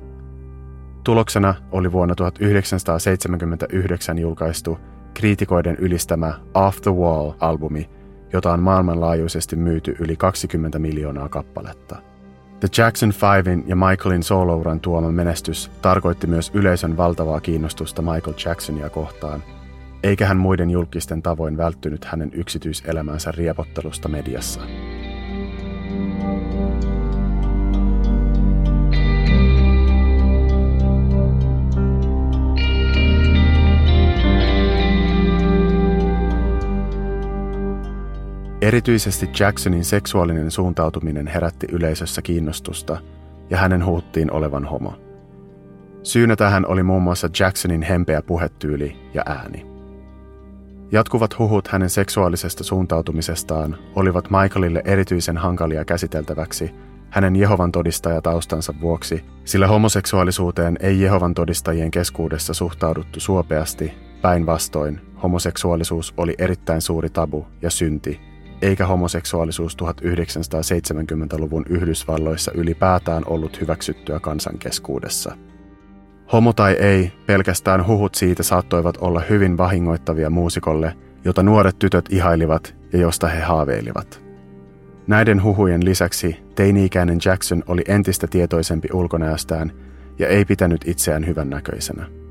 Tuloksena 1.04 1.56
oli 1.72 1.92
vuonna 1.92 2.16
1979 2.16 4.18
julkaistu 4.18 4.78
kriitikoiden 5.14 5.76
ylistämä 5.76 6.34
Off 6.54 6.82
the 6.82 6.92
Wall-albumi, 6.92 7.90
jota 8.34 8.54
on 8.54 8.60
maailmanlaajuisesti 8.60 9.56
myyty 9.56 9.96
yli 10.00 10.16
20 10.16 10.80
miljoonaa 10.80 11.30
kappaletta. 11.30 12.13
The 12.64 12.84
Jackson 12.84 13.10
Fivein 13.10 13.64
ja 13.68 13.76
Michaelin 13.76 14.24
solouran 14.24 14.80
tuoma 14.80 15.12
menestys 15.12 15.72
tarkoitti 15.82 16.28
myös 16.28 16.52
yleisön 16.54 16.98
valtavaa 16.98 17.40
kiinnostusta 17.40 18.02
Michael 18.02 18.36
Jacksonia 18.46 18.90
kohtaan, 18.90 19.44
eikä 20.04 20.28
hän 20.28 20.38
muiden 20.38 20.70
julkisten 20.70 21.22
tavoin 21.22 21.58
välttynyt 21.58 22.06
hänen 22.06 22.32
yksityiselämänsä 22.34 23.32
riepottelusta 23.32 24.10
mediassa. 24.10 24.62
Erityisesti 38.64 39.30
Jacksonin 39.40 39.86
seksuaalinen 39.86 40.52
suuntautuminen 40.52 41.28
herätti 41.28 41.68
yleisössä 41.72 42.22
kiinnostusta 42.22 42.98
ja 43.50 43.58
hänen 43.58 43.86
huuttiin 43.86 44.32
olevan 44.32 44.66
homo. 44.66 44.94
Syynä 46.04 46.36
tähän 46.36 46.68
oli 46.68 46.84
muun 46.84 47.04
muassa 47.04 47.30
Jacksonin 47.40 47.82
hempeä 47.82 48.22
puhetyyli 48.22 48.96
ja 49.14 49.24
ääni. 49.26 49.66
Jatkuvat 50.92 51.40
huhut 51.40 51.68
hänen 51.68 51.90
seksuaalisesta 51.90 52.64
suuntautumisestaan 52.64 53.78
olivat 53.96 54.30
Michaelille 54.30 54.82
erityisen 54.86 55.38
hankalia 55.38 55.86
käsiteltäväksi 55.86 56.72
hänen 57.10 57.36
Jehovan 57.36 57.72
todistajataustansa 57.72 58.74
vuoksi, 58.82 59.26
sillä 59.46 59.68
homoseksuaalisuuteen 59.68 60.78
ei 60.80 61.02
Jehovan 61.02 61.34
todistajien 61.34 61.92
keskuudessa 61.92 62.54
suhtauduttu 62.54 63.20
suopeasti 63.20 63.94
päinvastoin, 64.22 65.02
homoseksuaalisuus 65.24 66.14
oli 66.18 66.36
erittäin 66.38 66.82
suuri 66.82 67.10
tabu 67.10 67.46
ja 67.62 67.70
synti, 67.70 68.33
eikä 68.64 68.88
homoseksuaalisuus 68.88 69.78
1970-luvun 69.84 71.66
Yhdysvalloissa 71.70 72.52
ylipäätään 72.56 73.24
ollut 73.26 73.62
hyväksyttyä 73.62 74.20
kansankeskuudessa. 74.20 75.38
Homo 76.34 76.54
tai 76.54 76.74
ei, 76.74 77.12
pelkästään 77.26 77.88
huhut 77.88 78.16
siitä 78.16 78.44
saattoivat 78.44 78.98
olla 78.98 79.22
hyvin 79.30 79.58
vahingoittavia 79.58 80.30
muusikolle, 80.30 80.96
jota 81.26 81.44
nuoret 81.44 81.80
tytöt 81.80 82.06
ihailivat 82.10 82.76
ja 82.94 83.00
josta 83.00 83.28
he 83.28 83.42
haaveilivat. 83.42 84.24
Näiden 85.08 85.44
huhujen 85.44 85.86
lisäksi 85.86 86.38
teini-ikäinen 86.56 87.20
Jackson 87.26 87.64
oli 87.68 87.82
entistä 87.88 88.28
tietoisempi 88.28 88.88
ulkonäöstään 88.94 89.72
ja 90.20 90.28
ei 90.28 90.46
pitänyt 90.46 90.82
itseään 90.88 91.28
hyvännäköisenä. 91.28 92.23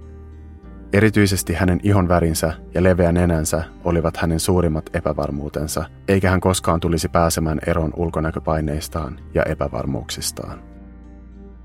Erityisesti 0.93 1.55
hänen 1.55 1.81
ihon 1.83 2.09
värinsä 2.09 2.53
ja 2.75 2.83
leveä 2.83 3.13
nenänsä 3.13 3.65
olivat 3.85 4.17
hänen 4.17 4.41
suurimmat 4.41 4.91
epävarmuutensa, 4.95 5.85
eikä 6.09 6.31
hän 6.31 6.41
koskaan 6.41 6.81
tulisi 6.81 7.09
pääsemään 7.09 7.59
eroon 7.67 7.93
ulkonäköpaineistaan 7.97 9.21
ja 9.35 9.43
epävarmuuksistaan. 9.43 10.63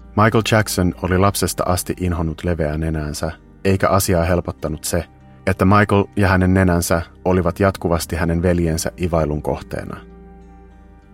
Michael 0.08 0.44
Jackson 0.52 0.94
oli 1.02 1.18
lapsesta 1.18 1.64
asti 1.64 1.94
inhonnut 2.00 2.44
leveää 2.44 2.78
nenänsä, 2.78 3.32
eikä 3.66 3.90
asiaa 3.90 4.24
helpottanut 4.24 4.84
se, 4.84 5.06
että 5.48 5.66
Michael 5.66 6.04
ja 6.16 6.28
hänen 6.28 6.54
nenänsä 6.54 7.02
olivat 7.26 7.60
jatkuvasti 7.60 8.16
hänen 8.16 8.42
veljensä 8.42 8.92
ivailun 9.02 9.42
kohteena. 9.42 9.98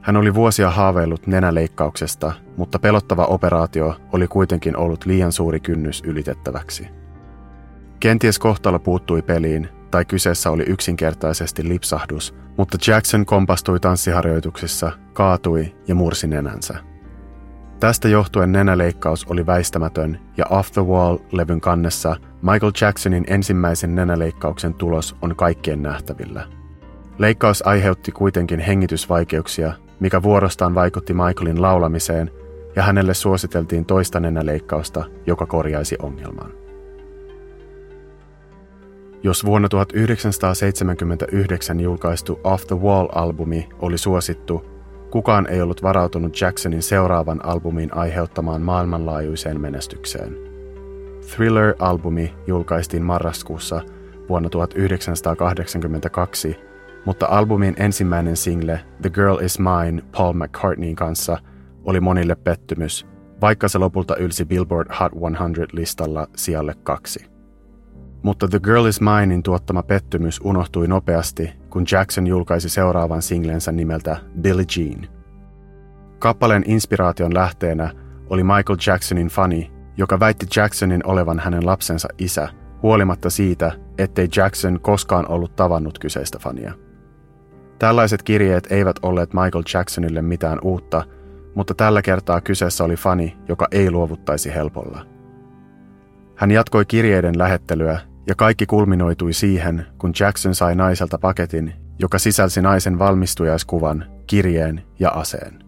Hän 0.01 0.17
oli 0.17 0.33
vuosia 0.33 0.69
haaveillut 0.69 1.27
nenäleikkauksesta, 1.27 2.33
mutta 2.57 2.79
pelottava 2.79 3.25
operaatio 3.25 3.95
oli 4.11 4.27
kuitenkin 4.27 4.77
ollut 4.77 5.05
liian 5.05 5.31
suuri 5.31 5.59
kynnys 5.59 6.01
ylitettäväksi. 6.05 7.02
Kenties 8.03 8.39
kohtalo 8.39 8.79
puuttui 8.79 9.21
peliin, 9.21 9.69
tai 9.91 10.05
kyseessä 10.05 10.51
oli 10.51 10.63
yksinkertaisesti 10.67 11.69
lipsahdus, 11.69 12.35
mutta 12.57 12.77
Jackson 12.87 13.25
kompastui 13.25 13.79
tanssiharjoituksissa, 13.79 14.91
kaatui 15.13 15.75
ja 15.87 15.95
mursi 15.95 16.27
nenänsä. 16.27 16.73
Tästä 17.79 18.07
johtuen 18.07 18.51
nenäleikkaus 18.51 19.25
oli 19.25 19.45
väistämätön 19.45 20.19
ja 20.37 20.45
Off 20.49 20.71
the 20.71 20.81
Wall-levyn 20.81 21.59
kannessa 21.59 22.15
Michael 22.41 22.71
Jacksonin 22.81 23.23
ensimmäisen 23.27 23.95
nenäleikkauksen 23.95 24.73
tulos 24.73 25.15
on 25.21 25.35
kaikkien 25.35 25.81
nähtävillä. 25.81 26.47
Leikkaus 27.17 27.67
aiheutti 27.67 28.11
kuitenkin 28.11 28.59
hengitysvaikeuksia, 28.59 29.73
mikä 29.99 30.23
vuorostaan 30.23 30.75
vaikutti 30.75 31.13
Michaelin 31.13 31.61
laulamiseen 31.61 32.31
ja 32.75 32.83
hänelle 32.83 33.13
suositeltiin 33.13 33.85
toista 33.85 34.19
nenäleikkausta, 34.19 35.03
joka 35.27 35.45
korjaisi 35.45 35.95
ongelman. 36.01 36.62
Jos 39.25 39.45
vuonna 39.45 39.69
1979 39.69 41.79
julkaistu 41.79 42.39
Off 42.43 42.67
the 42.67 42.75
Wall-albumi 42.75 43.69
oli 43.79 43.97
suosittu, 43.97 44.65
kukaan 45.11 45.47
ei 45.49 45.61
ollut 45.61 45.83
varautunut 45.83 46.41
Jacksonin 46.41 46.81
seuraavan 46.81 47.45
albumin 47.45 47.97
aiheuttamaan 47.97 48.61
maailmanlaajuiseen 48.61 49.61
menestykseen. 49.61 50.37
Thriller-albumi 51.27 52.33
julkaistiin 52.47 53.03
marraskuussa 53.03 53.81
vuonna 54.29 54.49
1982, 54.49 56.57
mutta 57.05 57.25
albumin 57.25 57.75
ensimmäinen 57.77 58.37
single 58.37 58.79
The 59.01 59.09
Girl 59.09 59.39
Is 59.39 59.59
Mine 59.59 60.03
Paul 60.17 60.33
McCartneyn 60.33 60.95
kanssa 60.95 61.37
oli 61.85 61.99
monille 61.99 62.35
pettymys, 62.35 63.07
vaikka 63.41 63.67
se 63.67 63.77
lopulta 63.77 64.15
ylsi 64.15 64.45
Billboard 64.45 64.87
Hot 64.99 65.11
100-listalla 65.11 66.27
sijalle 66.35 66.75
kaksi. 66.83 67.32
Mutta 68.23 68.47
The 68.47 68.59
Girl 68.59 68.85
Is 68.85 69.01
Minein 69.01 69.43
tuottama 69.43 69.83
pettymys 69.83 70.39
unohtui 70.43 70.87
nopeasti, 70.87 71.53
kun 71.69 71.85
Jackson 71.91 72.27
julkaisi 72.27 72.69
seuraavan 72.69 73.21
singlensä 73.21 73.71
nimeltä 73.71 74.17
Billie 74.41 74.65
Jean. 74.77 75.07
Kappaleen 76.19 76.63
inspiraation 76.65 77.33
lähteenä 77.33 77.91
oli 78.29 78.43
Michael 78.43 78.77
Jacksonin 78.87 79.27
fani, 79.27 79.71
joka 79.97 80.19
väitti 80.19 80.45
Jacksonin 80.55 81.01
olevan 81.05 81.39
hänen 81.39 81.65
lapsensa 81.65 82.07
isä, 82.17 82.49
huolimatta 82.83 83.29
siitä, 83.29 83.71
ettei 83.97 84.27
Jackson 84.35 84.79
koskaan 84.81 85.31
ollut 85.31 85.55
tavannut 85.55 85.99
kyseistä 85.99 86.39
fania. 86.39 86.73
Tällaiset 87.79 88.23
kirjeet 88.23 88.71
eivät 88.71 88.95
olleet 89.01 89.33
Michael 89.33 89.63
Jacksonille 89.73 90.21
mitään 90.21 90.59
uutta, 90.61 91.03
mutta 91.55 91.73
tällä 91.73 92.01
kertaa 92.01 92.41
kyseessä 92.41 92.83
oli 92.83 92.95
fani, 92.95 93.37
joka 93.47 93.67
ei 93.71 93.91
luovuttaisi 93.91 94.53
helpolla. 94.53 95.05
Hän 96.35 96.51
jatkoi 96.51 96.85
kirjeiden 96.85 97.37
lähettelyä 97.37 97.99
ja 98.27 98.35
kaikki 98.35 98.65
kulminoitui 98.65 99.33
siihen, 99.33 99.85
kun 99.97 100.13
Jackson 100.19 100.55
sai 100.55 100.75
naiselta 100.75 101.17
paketin, 101.17 101.73
joka 101.99 102.19
sisälsi 102.19 102.61
naisen 102.61 102.99
valmistujaiskuvan, 102.99 104.05
kirjeen 104.27 104.83
ja 104.99 105.09
aseen. 105.09 105.63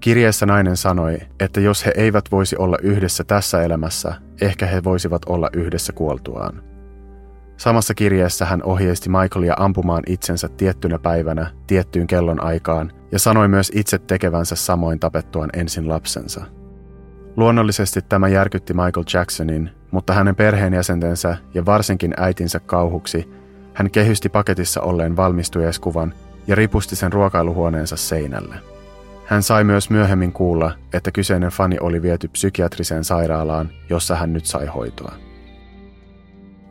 Kirjeessä 0.00 0.46
nainen 0.46 0.76
sanoi, 0.76 1.18
että 1.40 1.60
jos 1.60 1.86
he 1.86 1.92
eivät 1.96 2.24
voisi 2.32 2.56
olla 2.56 2.76
yhdessä 2.82 3.24
tässä 3.24 3.62
elämässä, 3.62 4.14
ehkä 4.40 4.66
he 4.66 4.84
voisivat 4.84 5.22
olla 5.26 5.50
yhdessä 5.52 5.92
kuoltuaan. 5.92 6.62
Samassa 7.56 7.94
kirjeessä 7.94 8.44
hän 8.44 8.62
ohjeisti 8.62 9.08
Michaelia 9.08 9.54
ampumaan 9.58 10.02
itsensä 10.06 10.48
tiettynä 10.48 10.98
päivänä 10.98 11.50
tiettyyn 11.66 12.06
kellon 12.06 12.44
aikaan 12.44 12.92
ja 13.12 13.18
sanoi 13.18 13.48
myös 13.48 13.72
itse 13.74 13.98
tekevänsä 13.98 14.56
samoin 14.56 15.00
tapettuaan 15.00 15.50
ensin 15.52 15.88
lapsensa. 15.88 16.44
Luonnollisesti 17.36 18.02
tämä 18.02 18.28
järkytti 18.28 18.74
Michael 18.74 19.04
Jacksonin, 19.14 19.70
mutta 19.90 20.12
hänen 20.12 20.36
perheenjäsentensä 20.36 21.36
ja 21.54 21.66
varsinkin 21.66 22.14
äitinsä 22.16 22.60
kauhuksi 22.60 23.30
hän 23.74 23.90
kehysti 23.90 24.28
paketissa 24.28 24.80
olleen 24.80 25.16
valmistujaiskuvan 25.16 26.14
ja 26.46 26.54
ripusti 26.54 26.96
sen 26.96 27.12
ruokailuhuoneensa 27.12 27.96
seinälle. 27.96 28.54
Hän 29.26 29.42
sai 29.42 29.64
myös 29.64 29.90
myöhemmin 29.90 30.32
kuulla, 30.32 30.72
että 30.92 31.10
kyseinen 31.10 31.50
fani 31.50 31.76
oli 31.80 32.02
viety 32.02 32.28
psykiatriseen 32.28 33.04
sairaalaan, 33.04 33.70
jossa 33.90 34.16
hän 34.16 34.32
nyt 34.32 34.46
sai 34.46 34.66
hoitoa. 34.66 35.12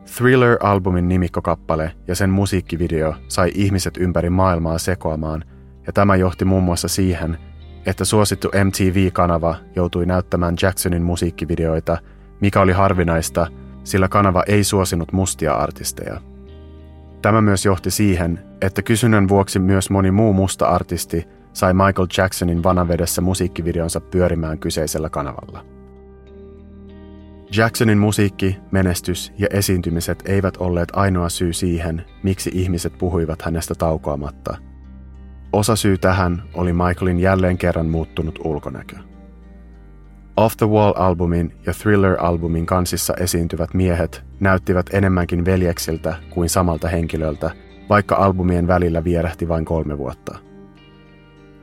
Thriller-albumin 0.06 1.08
nimikkokappale 1.08 1.92
ja 2.08 2.14
sen 2.14 2.30
musiikkivideo 2.30 3.14
sai 3.28 3.50
ihmiset 3.54 3.96
ympäri 3.96 4.30
maailmaa 4.30 4.78
sekoamaan, 4.78 5.44
ja 5.86 5.92
tämä 5.92 6.16
johti 6.16 6.44
muun 6.44 6.62
muassa 6.62 6.88
siihen, 6.88 7.38
että 7.86 8.04
suosittu 8.04 8.48
MTV-kanava 8.64 9.56
joutui 9.76 10.06
näyttämään 10.06 10.54
Jacksonin 10.62 11.02
musiikkivideoita, 11.02 11.98
mikä 12.40 12.60
oli 12.60 12.72
harvinaista, 12.72 13.46
sillä 13.84 14.08
kanava 14.08 14.42
ei 14.46 14.64
suosinut 14.64 15.12
mustia 15.12 15.54
artisteja. 15.54 16.20
Tämä 17.22 17.40
myös 17.40 17.64
johti 17.64 17.90
siihen, 17.90 18.38
että 18.60 18.82
kysynnän 18.82 19.28
vuoksi 19.28 19.58
myös 19.58 19.90
moni 19.90 20.10
muu 20.10 20.32
musta 20.32 20.66
artisti 20.66 21.24
sai 21.52 21.74
Michael 21.74 22.06
Jacksonin 22.18 22.62
vanavedessä 22.62 23.20
musiikkivideonsa 23.22 24.00
pyörimään 24.00 24.58
kyseisellä 24.58 25.10
kanavalla. 25.10 25.64
Jacksonin 27.56 27.98
musiikki, 27.98 28.58
menestys 28.70 29.32
ja 29.38 29.46
esiintymiset 29.50 30.22
eivät 30.24 30.56
olleet 30.56 30.88
ainoa 30.92 31.28
syy 31.28 31.52
siihen, 31.52 32.04
miksi 32.22 32.50
ihmiset 32.54 32.98
puhuivat 32.98 33.42
hänestä 33.42 33.74
taukoamatta. 33.74 34.56
Osa 35.56 35.76
syy 35.76 35.98
tähän 35.98 36.42
oli 36.54 36.72
Michaelin 36.72 37.20
jälleen 37.20 37.58
kerran 37.58 37.86
muuttunut 37.86 38.38
ulkonäkö. 38.44 38.96
Off 40.36 40.56
the 40.56 40.66
Wall-albumin 40.66 41.52
ja 41.66 41.72
Thriller-albumin 41.72 42.66
kansissa 42.66 43.14
esiintyvät 43.14 43.74
miehet 43.74 44.24
näyttivät 44.40 44.86
enemmänkin 44.92 45.44
veljeksiltä 45.44 46.14
kuin 46.30 46.48
samalta 46.48 46.88
henkilöltä, 46.88 47.50
vaikka 47.88 48.16
albumien 48.16 48.66
välillä 48.66 49.04
vierähti 49.04 49.48
vain 49.48 49.64
kolme 49.64 49.98
vuotta. 49.98 50.38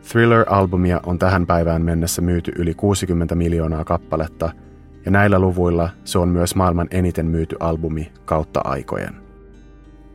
Thriller-albumia 0.01 0.99
on 1.05 1.19
tähän 1.19 1.47
päivään 1.47 1.81
mennessä 1.81 2.21
myyty 2.21 2.51
yli 2.55 2.73
60 2.73 3.35
miljoonaa 3.35 3.83
kappaletta, 3.83 4.49
ja 5.05 5.11
näillä 5.11 5.39
luvuilla 5.39 5.89
se 6.03 6.19
on 6.19 6.29
myös 6.29 6.55
maailman 6.55 6.87
eniten 6.91 7.25
myyty 7.25 7.55
albumi 7.59 8.11
kautta 8.25 8.61
aikojen. 8.63 9.15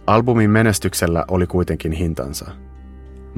Albumin 0.07 0.51
menestyksellä 0.51 1.25
oli 1.29 1.47
kuitenkin 1.47 1.93
hintansa. 1.93 2.51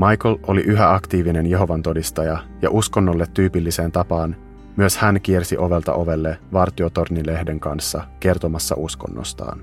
Michael 0.09 0.37
oli 0.43 0.61
yhä 0.61 0.95
aktiivinen 0.95 1.47
Jehovan 1.47 1.83
todistaja 1.83 2.39
ja 2.63 2.71
uskonnolle 2.71 3.27
tyypilliseen 3.35 3.93
tapaan 3.93 4.37
myös 4.77 4.97
hän 4.97 5.21
kiersi 5.23 5.59
ovelta 5.59 5.93
ovelle 5.95 6.39
Vartiotornilehden 6.53 7.61
kanssa 7.61 8.03
kertomassa 8.21 8.75
uskonnostaan. 8.79 9.63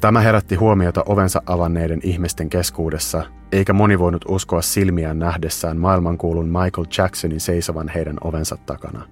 Tämä 0.00 0.20
herätti 0.20 0.54
huomiota 0.54 1.02
ovensa 1.06 1.42
avanneiden 1.46 2.00
ihmisten 2.02 2.50
keskuudessa, 2.50 3.22
eikä 3.52 3.72
moni 3.72 3.98
voinut 3.98 4.24
uskoa 4.28 4.62
silmiään 4.62 5.18
nähdessään 5.18 5.76
maailmankuulun 5.76 6.46
Michael 6.46 6.86
Jacksonin 6.98 7.40
seisovan 7.40 7.88
heidän 7.88 8.16
ovensa 8.24 8.56
takana. 8.66 9.06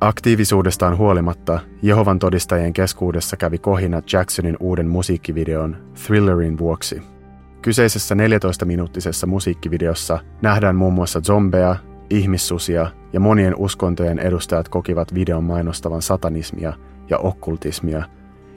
Aktiivisuudestaan 0.00 0.98
huolimatta 0.98 1.60
Jehovan 1.82 2.18
todistajien 2.18 2.72
keskuudessa 2.72 3.36
kävi 3.36 3.58
kohina 3.58 4.02
Jacksonin 4.12 4.56
uuden 4.60 4.88
musiikkivideon 4.88 5.76
Thrillerin 6.06 6.58
vuoksi. 6.58 7.15
Kyseisessä 7.62 8.14
14-minuuttisessa 8.14 9.26
musiikkivideossa 9.26 10.18
nähdään 10.42 10.76
muun 10.76 10.92
muassa 10.92 11.20
zombeja, 11.20 11.76
ihmissusia 12.10 12.90
ja 13.12 13.20
monien 13.20 13.54
uskontojen 13.56 14.18
edustajat 14.18 14.68
kokivat 14.68 15.14
videon 15.14 15.44
mainostavan 15.44 16.02
satanismia 16.02 16.72
ja 17.10 17.18
okkultismia– 17.18 18.02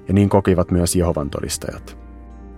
ja 0.10 0.14
niin 0.14 0.30
kokivat 0.30 0.72
myös 0.72 0.96
Jehovan 0.96 1.30
todistajat. 1.30 1.98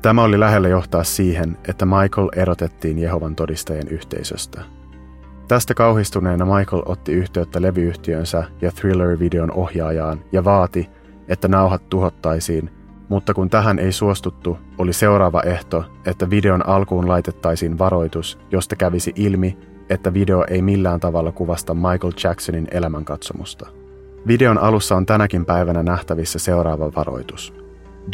Tämä 0.02 0.24
oli 0.24 0.40
lähellä 0.40 0.68
johtaa 0.68 1.04
siihen, 1.04 1.58
että 1.68 1.86
Michael 1.86 2.30
erotettiin 2.36 3.00
Jehovan 3.00 3.36
todistajien 3.36 3.88
yhteisöstä. 3.88 4.62
Tästä 5.48 5.74
kauhistuneena 5.74 6.46
Michael 6.46 6.84
otti 6.86 7.12
yhteyttä 7.12 7.62
levyyhtiönsä 7.62 8.44
ja 8.62 8.72
Thriller-videon 8.72 9.52
ohjaajaan 9.52 10.20
ja 10.32 10.44
vaati, 10.44 10.90
että 11.28 11.48
nauhat 11.48 11.90
tuhottaisiin, 11.90 12.70
mutta 13.12 13.34
kun 13.34 13.50
tähän 13.50 13.80
ei 13.80 13.92
suostuttu, 13.92 14.58
oli 14.78 14.94
seuraava 14.94 15.42
ehto, 15.42 15.84
että 16.06 16.30
videon 16.30 16.68
alkuun 16.68 17.08
laitettaisiin 17.08 17.78
varoitus, 17.78 18.40
josta 18.52 18.76
kävisi 18.76 19.14
ilmi, 19.16 19.58
että 19.90 20.14
video 20.14 20.46
ei 20.50 20.62
millään 20.62 21.00
tavalla 21.00 21.32
kuvasta 21.32 21.74
Michael 21.74 22.14
Jacksonin 22.24 22.68
elämänkatsomusta. 22.72 23.70
Videon 24.28 24.58
alussa 24.58 24.96
on 24.96 25.06
tänäkin 25.06 25.46
päivänä 25.46 25.84
nähtävissä 25.84 26.40
seuraava 26.40 26.92
varoitus. 26.96 27.54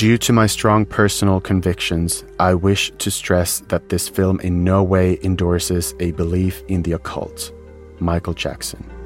Due 0.04 0.18
to 0.28 0.34
my 0.42 0.48
strong 0.48 0.90
personal 0.98 1.42
convictions, 1.42 2.26
I 2.52 2.56
wish 2.56 2.92
to 2.92 3.10
stress 3.10 3.62
that 3.62 3.88
this 3.88 4.14
film 4.14 4.38
in 4.44 4.66
no 4.66 4.86
way 4.86 5.16
endorses 5.24 5.96
a 5.96 6.14
belief 6.18 6.62
in 6.68 6.84
the 6.84 6.96
occult. 6.96 7.56
Michael 8.00 8.36
Jackson. 8.46 8.97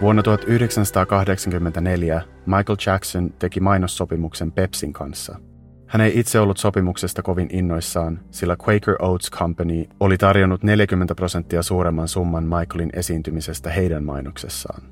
Vuonna 0.00 0.22
1984 0.22 2.22
Michael 2.46 2.76
Jackson 2.86 3.34
teki 3.38 3.60
mainossopimuksen 3.60 4.52
Pepsin 4.52 4.92
kanssa. 4.92 5.38
Hän 5.86 6.00
ei 6.00 6.18
itse 6.18 6.40
ollut 6.40 6.58
sopimuksesta 6.58 7.22
kovin 7.22 7.48
innoissaan, 7.52 8.20
sillä 8.30 8.56
Quaker 8.68 8.96
Oats 8.98 9.30
Company 9.30 9.84
oli 10.00 10.18
tarjonnut 10.18 10.62
40 10.62 11.14
prosenttia 11.14 11.62
suuremman 11.62 12.08
summan 12.08 12.44
Michaelin 12.44 12.90
esiintymisestä 12.92 13.70
heidän 13.70 14.04
mainoksessaan. 14.04 14.82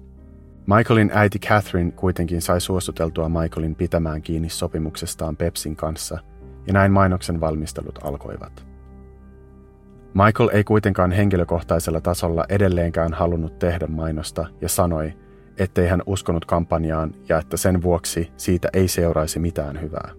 Michaelin 0.76 1.10
äiti 1.14 1.38
Catherine 1.38 1.90
kuitenkin 1.90 2.42
sai 2.42 2.60
suostuteltua 2.60 3.28
Michaelin 3.28 3.74
pitämään 3.74 4.22
kiinni 4.22 4.48
sopimuksestaan 4.48 5.36
Pepsin 5.36 5.76
kanssa, 5.76 6.18
ja 6.66 6.72
näin 6.72 6.92
mainoksen 6.92 7.40
valmistelut 7.40 7.98
alkoivat. 8.02 8.67
Michael 10.14 10.50
ei 10.52 10.64
kuitenkaan 10.64 11.12
henkilökohtaisella 11.12 12.00
tasolla 12.00 12.44
edelleenkään 12.48 13.12
halunnut 13.12 13.58
tehdä 13.58 13.86
mainosta 13.86 14.46
ja 14.60 14.68
sanoi, 14.68 15.12
ettei 15.58 15.88
hän 15.88 16.02
uskonut 16.06 16.44
kampanjaan 16.44 17.14
ja 17.28 17.38
että 17.38 17.56
sen 17.56 17.82
vuoksi 17.82 18.30
siitä 18.36 18.68
ei 18.72 18.88
seuraisi 18.88 19.38
mitään 19.38 19.80
hyvää. 19.80 20.10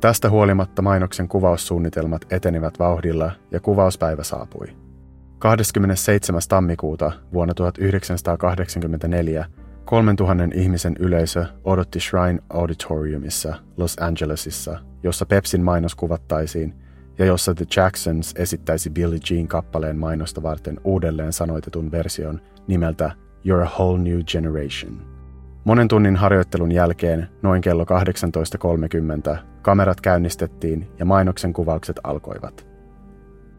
Tästä 0.00 0.30
huolimatta 0.30 0.82
mainoksen 0.82 1.28
kuvaussuunnitelmat 1.28 2.22
etenivät 2.30 2.78
vauhdilla 2.78 3.32
ja 3.50 3.60
kuvauspäivä 3.60 4.22
saapui. 4.22 4.66
27. 5.38 6.42
tammikuuta 6.48 7.12
vuonna 7.32 7.54
1984 7.54 9.46
3000 9.84 10.48
ihmisen 10.54 10.96
yleisö 10.98 11.46
odotti 11.64 12.00
Shrine 12.00 12.38
Auditoriumissa 12.50 13.54
Los 13.76 13.96
Angelesissa, 14.00 14.78
jossa 15.02 15.26
Pepsin 15.26 15.62
mainos 15.62 15.94
kuvattaisiin– 15.94 16.74
ja 17.18 17.24
jossa 17.26 17.54
The 17.54 17.66
Jacksons 17.76 18.34
esittäisi 18.36 18.90
Billie 18.90 19.20
Jean 19.30 19.48
kappaleen 19.48 19.98
mainosta 19.98 20.42
varten 20.42 20.80
uudelleen 20.84 21.32
sanoitetun 21.32 21.90
version 21.90 22.40
nimeltä 22.66 23.10
You're 23.48 23.66
a 23.66 23.70
Whole 23.78 23.98
New 23.98 24.20
Generation. 24.20 25.18
Monen 25.64 25.88
tunnin 25.88 26.16
harjoittelun 26.16 26.72
jälkeen, 26.72 27.28
noin 27.42 27.62
kello 27.62 27.84
18.30, 27.84 29.38
kamerat 29.62 30.00
käynnistettiin 30.00 30.88
ja 30.98 31.04
mainoksen 31.04 31.52
kuvaukset 31.52 32.00
alkoivat. 32.04 32.66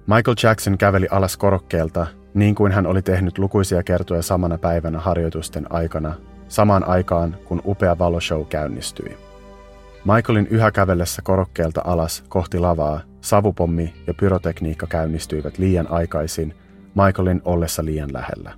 Michael 0.07 0.35
Jackson 0.43 0.77
käveli 0.77 1.07
alas 1.11 1.37
korokkeelta, 1.37 2.07
niin 2.33 2.55
kuin 2.55 2.71
hän 2.71 2.87
oli 2.87 3.01
tehnyt 3.01 3.37
lukuisia 3.37 3.83
kertoja 3.83 4.21
samana 4.21 4.57
päivänä 4.57 4.99
harjoitusten 4.99 5.71
aikana, 5.71 6.13
samaan 6.47 6.87
aikaan 6.87 7.37
kun 7.45 7.61
upea 7.65 7.97
valoshow 7.97 8.45
käynnistyi. 8.45 9.17
Michaelin 10.05 10.47
yhä 10.47 10.71
kävellessä 10.71 11.21
korokkeelta 11.21 11.81
alas 11.85 12.23
kohti 12.29 12.59
lavaa 12.59 13.08
Savupommi 13.21 13.93
ja 14.07 14.13
pyrotekniikka 14.13 14.87
käynnistyivät 14.87 15.57
liian 15.57 15.91
aikaisin, 15.91 16.53
Michaelin 16.95 17.41
ollessa 17.45 17.85
liian 17.85 18.13
lähellä. 18.13 18.51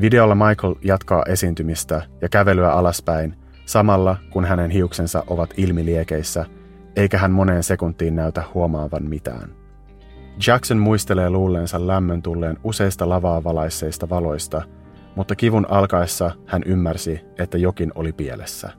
Videolla 0.00 0.34
Michael 0.34 0.74
jatkaa 0.82 1.22
esiintymistä 1.28 2.02
ja 2.20 2.28
kävelyä 2.28 2.72
alaspäin, 2.72 3.36
samalla 3.66 4.16
kun 4.30 4.44
hänen 4.44 4.70
hiuksensa 4.70 5.24
ovat 5.26 5.54
ilmiliekeissä, 5.56 6.46
eikä 6.96 7.18
hän 7.18 7.30
moneen 7.30 7.62
sekuntiin 7.62 8.16
näytä 8.16 8.44
huomaavan 8.54 9.08
mitään. 9.08 9.50
Jackson 10.46 10.78
muistelee 10.78 11.30
luulleensa 11.30 11.86
lämmön 11.86 12.22
tulleen 12.22 12.58
useista 12.64 13.08
lavaa 13.08 13.44
valaisseista 13.44 14.08
valoista, 14.08 14.62
mutta 15.14 15.34
kivun 15.34 15.66
alkaessa 15.70 16.30
hän 16.46 16.62
ymmärsi, 16.66 17.20
että 17.38 17.58
jokin 17.58 17.92
oli 17.94 18.12
pielessä. 18.12 18.70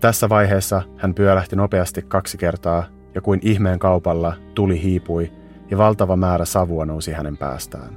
Tässä 0.00 0.28
vaiheessa 0.28 0.82
hän 0.96 1.14
pyörähti 1.14 1.56
nopeasti 1.56 2.02
kaksi 2.02 2.38
kertaa 2.38 2.84
ja 3.14 3.20
kuin 3.20 3.40
ihmeen 3.42 3.78
kaupalla 3.78 4.32
tuli 4.54 4.82
hiipui 4.82 5.32
ja 5.70 5.78
valtava 5.78 6.16
määrä 6.16 6.44
savua 6.44 6.86
nousi 6.86 7.12
hänen 7.12 7.36
päästään. 7.36 7.96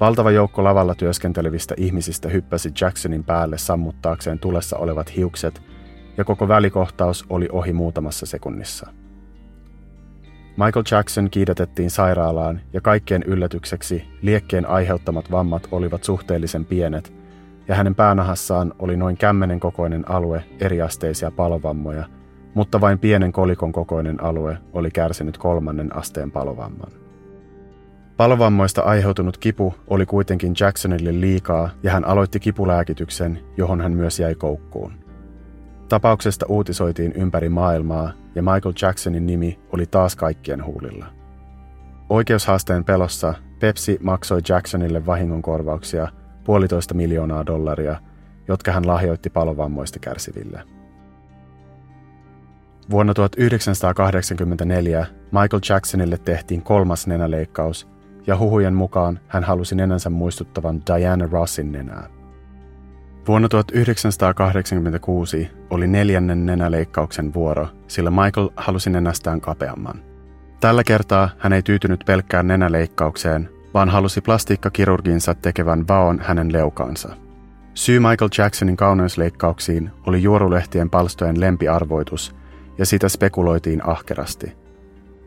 Valtava 0.00 0.30
joukko 0.30 0.64
lavalla 0.64 0.94
työskentelevistä 0.94 1.74
ihmisistä 1.78 2.28
hyppäsi 2.28 2.72
Jacksonin 2.80 3.24
päälle 3.24 3.58
sammuttaakseen 3.58 4.38
tulessa 4.38 4.76
olevat 4.76 5.16
hiukset, 5.16 5.62
ja 6.16 6.24
koko 6.24 6.48
välikohtaus 6.48 7.24
oli 7.30 7.48
ohi 7.52 7.72
muutamassa 7.72 8.26
sekunnissa. 8.26 8.90
Michael 10.56 10.84
Jackson 10.90 11.30
kiidätettiin 11.30 11.90
sairaalaan 11.90 12.60
ja 12.72 12.80
kaikkien 12.80 13.22
yllätykseksi 13.22 14.04
liekkeen 14.22 14.68
aiheuttamat 14.68 15.30
vammat 15.30 15.68
olivat 15.70 16.04
suhteellisen 16.04 16.64
pienet, 16.64 17.12
ja 17.68 17.74
hänen 17.74 17.94
päänahassaan 17.94 18.74
oli 18.78 18.96
noin 18.96 19.16
kämmenen 19.16 19.60
kokoinen 19.60 20.10
alue 20.10 20.44
eriasteisia 20.60 21.30
palovammoja– 21.30 22.04
mutta 22.54 22.80
vain 22.80 22.98
pienen 22.98 23.32
kolikon 23.32 23.72
kokoinen 23.72 24.24
alue 24.24 24.58
oli 24.72 24.90
kärsinyt 24.90 25.38
kolmannen 25.38 25.96
asteen 25.96 26.30
palovamman. 26.30 26.92
Palovammoista 28.16 28.82
aiheutunut 28.82 29.36
kipu 29.36 29.74
oli 29.88 30.06
kuitenkin 30.06 30.54
Jacksonille 30.60 31.20
liikaa 31.20 31.70
ja 31.82 31.90
hän 31.90 32.04
aloitti 32.04 32.40
kipulääkityksen, 32.40 33.38
johon 33.56 33.80
hän 33.80 33.92
myös 33.92 34.20
jäi 34.20 34.34
koukkuun. 34.34 34.92
Tapauksesta 35.88 36.46
uutisoitiin 36.48 37.12
ympäri 37.12 37.48
maailmaa 37.48 38.12
ja 38.34 38.42
Michael 38.42 38.74
Jacksonin 38.82 39.26
nimi 39.26 39.60
oli 39.72 39.86
taas 39.86 40.16
kaikkien 40.16 40.64
huulilla. 40.64 41.06
Oikeushaasteen 42.10 42.84
pelossa 42.84 43.34
Pepsi 43.60 43.98
maksoi 44.02 44.40
Jacksonille 44.48 45.06
vahingonkorvauksia 45.06 46.08
puolitoista 46.44 46.94
miljoonaa 46.94 47.46
dollaria, 47.46 47.96
jotka 48.48 48.72
hän 48.72 48.86
lahjoitti 48.86 49.30
palovammoista 49.30 49.98
kärsiville. 49.98 50.62
Vuonna 52.92 53.14
1984 53.14 55.06
Michael 55.24 55.60
Jacksonille 55.68 56.18
tehtiin 56.18 56.62
kolmas 56.62 57.06
nenäleikkaus, 57.06 57.88
ja 58.26 58.38
huhujen 58.38 58.74
mukaan 58.74 59.20
hän 59.28 59.44
halusi 59.44 59.74
nenänsä 59.74 60.10
muistuttavan 60.10 60.82
Diana 60.86 61.28
Rossin 61.30 61.72
nenää. 61.72 62.08
Vuonna 63.28 63.48
1986 63.48 65.50
oli 65.70 65.86
neljännen 65.86 66.46
nenäleikkauksen 66.46 67.34
vuoro, 67.34 67.68
sillä 67.86 68.10
Michael 68.10 68.48
halusi 68.56 68.90
nenästään 68.90 69.40
kapeamman. 69.40 70.02
Tällä 70.60 70.84
kertaa 70.84 71.30
hän 71.38 71.52
ei 71.52 71.62
tyytynyt 71.62 72.00
pelkkään 72.06 72.46
nenäleikkaukseen, 72.46 73.48
vaan 73.74 73.88
halusi 73.88 74.20
plastiikkakirurginsa 74.20 75.34
tekevän 75.34 75.88
vaon 75.88 76.20
hänen 76.24 76.52
leukaansa. 76.52 77.16
Syy 77.74 77.98
Michael 77.98 78.30
Jacksonin 78.38 78.76
kauneusleikkauksiin 78.76 79.90
oli 80.06 80.22
juorulehtien 80.22 80.90
palstojen 80.90 81.40
lempiarvoitus– 81.40 82.34
ja 82.78 82.86
sitä 82.86 83.08
spekuloitiin 83.08 83.88
ahkerasti. 83.88 84.52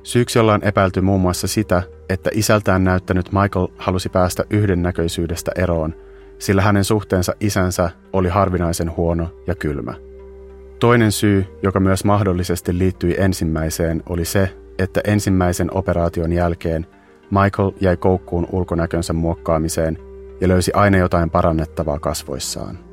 Syyksi 0.03 0.39
ollaan 0.39 0.63
epäilty 0.63 1.01
muun 1.01 1.21
muassa 1.21 1.47
sitä, 1.47 1.83
että 2.09 2.29
isältään 2.33 2.83
näyttänyt 2.83 3.31
Michael 3.31 3.67
halusi 3.77 4.09
päästä 4.09 4.43
yhdennäköisyydestä 4.49 5.51
eroon, 5.55 5.95
sillä 6.39 6.61
hänen 6.61 6.83
suhteensa 6.83 7.33
isänsä 7.39 7.89
oli 8.13 8.29
harvinaisen 8.29 8.95
huono 8.97 9.29
ja 9.47 9.55
kylmä. 9.55 9.93
Toinen 10.79 11.11
syy, 11.11 11.45
joka 11.63 11.79
myös 11.79 12.05
mahdollisesti 12.05 12.77
liittyi 12.77 13.15
ensimmäiseen, 13.17 14.03
oli 14.09 14.25
se, 14.25 14.57
että 14.79 15.01
ensimmäisen 15.03 15.73
operaation 15.73 16.31
jälkeen 16.31 16.87
Michael 17.31 17.71
jäi 17.81 17.97
koukkuun 17.97 18.47
ulkonäkönsä 18.51 19.13
muokkaamiseen 19.13 19.97
ja 20.41 20.47
löysi 20.47 20.71
aina 20.73 20.97
jotain 20.97 21.29
parannettavaa 21.29 21.99
kasvoissaan. 21.99 22.84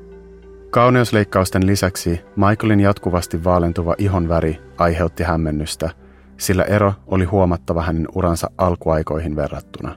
Kauneusleikkausten 0.72 1.66
lisäksi 1.66 2.20
Michaelin 2.37 2.80
jatkuvasti 2.80 3.44
vaalentuva 3.44 3.94
ihonväri 3.98 4.61
aiheutti 4.78 5.22
hämmennystä, 5.22 5.90
sillä 6.37 6.62
ero 6.62 6.94
oli 7.06 7.24
huomattava 7.24 7.82
hänen 7.82 8.08
uransa 8.14 8.50
alkuaikoihin 8.58 9.37
verrattuna. 9.37 9.96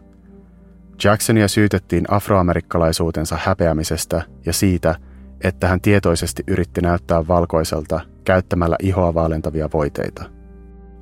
Jacksonia 1.04 1.48
syytettiin 1.48 2.06
afroamerikkalaisuutensa 2.12 3.38
häpeämisestä 3.44 4.22
ja 4.46 4.54
siitä, 4.54 4.96
että 5.42 5.68
hän 5.68 5.82
tietoisesti 5.82 6.44
yritti 6.48 6.82
näyttää 6.82 7.28
valkoiselta 7.28 8.00
käyttämällä 8.26 8.76
ihoa 8.80 9.14
vaalentavia 9.14 9.70
voiteita. 9.74 10.24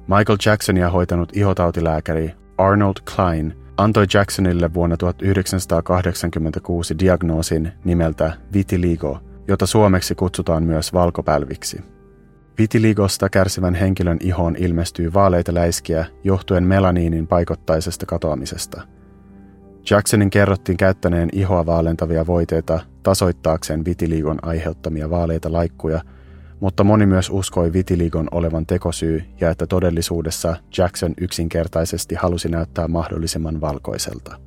Michael 0.07 0.37
Jacksonia 0.45 0.89
hoitanut 0.89 1.37
ihotautilääkäri 1.37 2.33
Arnold 2.57 2.97
Klein 3.15 3.57
antoi 3.77 4.05
Jacksonille 4.13 4.73
vuonna 4.73 4.97
1986 4.97 6.99
diagnoosin 6.99 7.71
nimeltä 7.83 8.33
vitiligo, 8.53 9.32
jota 9.47 9.65
suomeksi 9.65 10.15
kutsutaan 10.15 10.63
myös 10.63 10.93
valkopälviksi. 10.93 11.81
Vitiligosta 12.57 13.29
kärsivän 13.29 13.75
henkilön 13.75 14.17
ihoon 14.21 14.55
ilmestyy 14.55 15.13
vaaleita 15.13 15.53
läiskiä 15.53 16.05
johtuen 16.23 16.63
melaniinin 16.63 17.27
paikottaisesta 17.27 18.05
katoamisesta. 18.05 18.81
Jacksonin 19.89 20.29
kerrottiin 20.29 20.77
käyttäneen 20.77 21.29
ihoa 21.31 21.65
vaalentavia 21.65 22.27
voiteita 22.27 22.79
tasoittaakseen 23.03 23.85
vitiligon 23.85 24.39
aiheuttamia 24.41 25.09
vaaleita 25.09 25.53
laikkuja– 25.53 26.01
mutta 26.63 26.83
moni 26.83 27.05
myös 27.05 27.29
uskoi 27.29 27.73
vitiligon 27.73 28.27
olevan 28.31 28.65
tekosyy 28.65 29.23
ja 29.41 29.49
että 29.49 29.67
todellisuudessa 29.67 30.55
Jackson 30.77 31.13
yksinkertaisesti 31.21 32.15
halusi 32.15 32.49
näyttää 32.49 32.87
mahdollisimman 32.87 33.61
valkoiselta. 33.61 34.39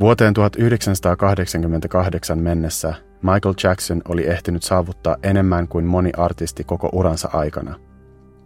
Vuoteen 0.00 0.34
1988 0.34 2.38
mennessä 2.38 2.94
Michael 3.22 3.54
Jackson 3.64 4.02
oli 4.08 4.26
ehtinyt 4.26 4.62
saavuttaa 4.62 5.16
enemmän 5.22 5.68
kuin 5.68 5.84
moni 5.84 6.10
artisti 6.16 6.64
koko 6.64 6.88
uransa 6.92 7.30
aikana. 7.32 7.74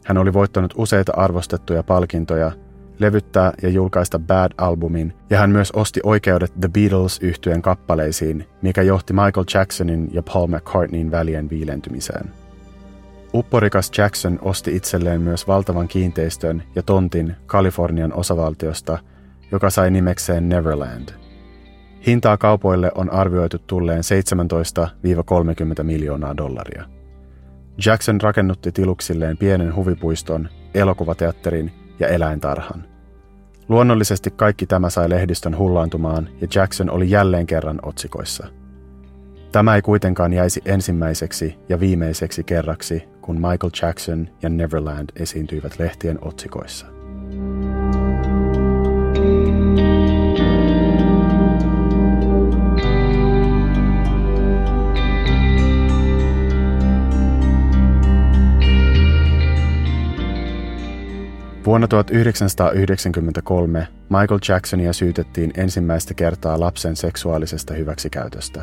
Hän 0.05 0.19
oli 0.19 0.33
voittanut 0.33 0.75
useita 0.77 1.13
arvostettuja 1.17 1.83
palkintoja 1.83 2.53
levyttää 2.99 3.53
ja 3.63 3.69
julkaista 3.69 4.19
Bad-albumin, 4.19 5.13
ja 5.31 5.39
hän 5.39 5.51
myös 5.51 5.73
osti 5.73 6.01
oikeudet 6.03 6.53
The 6.61 6.69
beatles 6.69 7.19
yhtyeen 7.23 7.63
kappaleisiin, 7.63 8.47
mikä 8.63 8.83
johti 8.83 9.13
Michael 9.13 9.45
Jacksonin 9.55 10.09
ja 10.13 10.23
Paul 10.23 10.47
McCartneyin 10.47 11.11
välien 11.11 11.51
viilentymiseen. 11.51 12.31
Upporikas 13.35 13.91
Jackson 13.99 14.39
osti 14.43 14.77
itselleen 14.77 15.21
myös 15.21 15.49
valtavan 15.49 15.89
kiinteistön 15.89 16.63
ja 16.75 16.83
tontin 16.83 17.37
Kalifornian 17.47 18.13
osavaltiosta, 18.13 18.99
joka 19.53 19.71
sai 19.71 19.91
nimekseen 19.91 20.49
Neverland. 20.49 21.24
Hintaa 22.07 22.37
kaupoille 22.37 22.93
on 22.95 23.11
arvioitu 23.11 23.59
tulleen 23.59 24.03
17-30 25.81 25.83
miljoonaa 25.83 26.37
dollaria. 26.37 26.85
Jackson 27.87 28.21
rakennutti 28.21 28.73
tiluksilleen 28.73 29.37
pienen 29.37 29.75
huvipuiston, 29.75 30.49
elokuvateatterin 30.75 31.73
ja 32.01 32.09
eläintarhan. 32.09 32.85
Luonnollisesti 33.69 34.31
kaikki 34.31 34.67
tämä 34.67 34.91
sai 34.91 35.11
lehdistön 35.11 35.59
hullaantumaan 35.59 36.29
ja 36.41 36.49
Jackson 36.55 36.91
oli 36.91 37.11
jälleen 37.11 37.47
kerran 37.47 37.81
otsikoissa. 37.83 38.47
Tämä 39.53 39.75
ei 39.75 39.83
kuitenkaan 39.83 40.33
jäisi 40.33 40.63
ensimmäiseksi 40.65 41.59
ja 41.69 41.81
viimeiseksi 41.81 42.45
kerraksi, 42.45 43.05
kun 43.21 43.37
Michael 43.37 43.71
Jackson 43.83 44.29
ja 44.43 44.49
Neverland 44.49 45.11
esiintyivät 45.17 45.79
lehtien 45.79 46.19
otsikoissa. 46.23 46.94
Vuonna 61.67 61.89
1993 61.89 63.89
Michael 64.09 64.41
Jacksonia 64.49 64.93
syytettiin 64.93 65.53
ensimmäistä 65.57 66.15
kertaa 66.15 66.61
lapsen 66.61 66.97
seksuaalisesta 66.97 67.75
hyväksikäytöstä. 67.75 68.63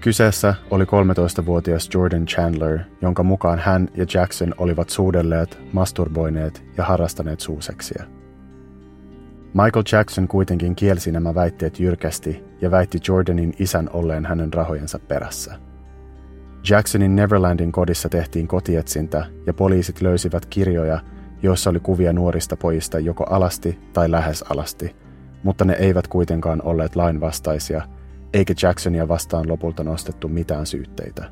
Kyseessä 0.00 0.54
oli 0.70 0.84
13-vuotias 0.84 1.88
Jordan 1.94 2.26
Chandler, 2.26 2.78
jonka 3.00 3.22
mukaan 3.22 3.58
hän 3.58 3.88
ja 3.94 4.06
Jackson 4.14 4.54
olivat 4.58 4.90
suudelleet, 4.90 5.58
masturboineet 5.72 6.62
ja 6.76 6.84
harrastaneet 6.84 7.40
suuseksiä. 7.40 8.04
Michael 9.54 9.84
Jackson 9.92 10.28
kuitenkin 10.28 10.76
kielsi 10.76 11.12
nämä 11.12 11.34
väitteet 11.34 11.80
jyrkästi 11.80 12.44
ja 12.60 12.70
väitti 12.70 12.98
Jordanin 13.08 13.54
isän 13.58 13.90
olleen 13.92 14.26
hänen 14.26 14.52
rahojensa 14.52 14.98
perässä. 14.98 15.54
Jacksonin 16.70 17.16
Neverlandin 17.16 17.72
kodissa 17.72 18.08
tehtiin 18.08 18.48
kotietsintä 18.48 19.26
ja 19.46 19.54
poliisit 19.54 20.00
löysivät 20.00 20.46
kirjoja, 20.46 21.00
joissa 21.42 21.70
oli 21.70 21.80
kuvia 21.80 22.12
nuorista 22.12 22.56
pojista 22.56 22.98
joko 22.98 23.24
alasti 23.24 23.78
tai 23.92 24.10
lähes 24.10 24.44
alasti, 24.50 24.96
mutta 25.42 25.64
ne 25.64 25.72
eivät 25.72 26.08
kuitenkaan 26.08 26.62
olleet 26.62 26.96
lainvastaisia, 26.96 27.82
eikä 28.32 28.54
Jacksonia 28.62 29.08
vastaan 29.08 29.48
lopulta 29.48 29.84
nostettu 29.84 30.28
mitään 30.28 30.66
syytteitä. 30.66 31.30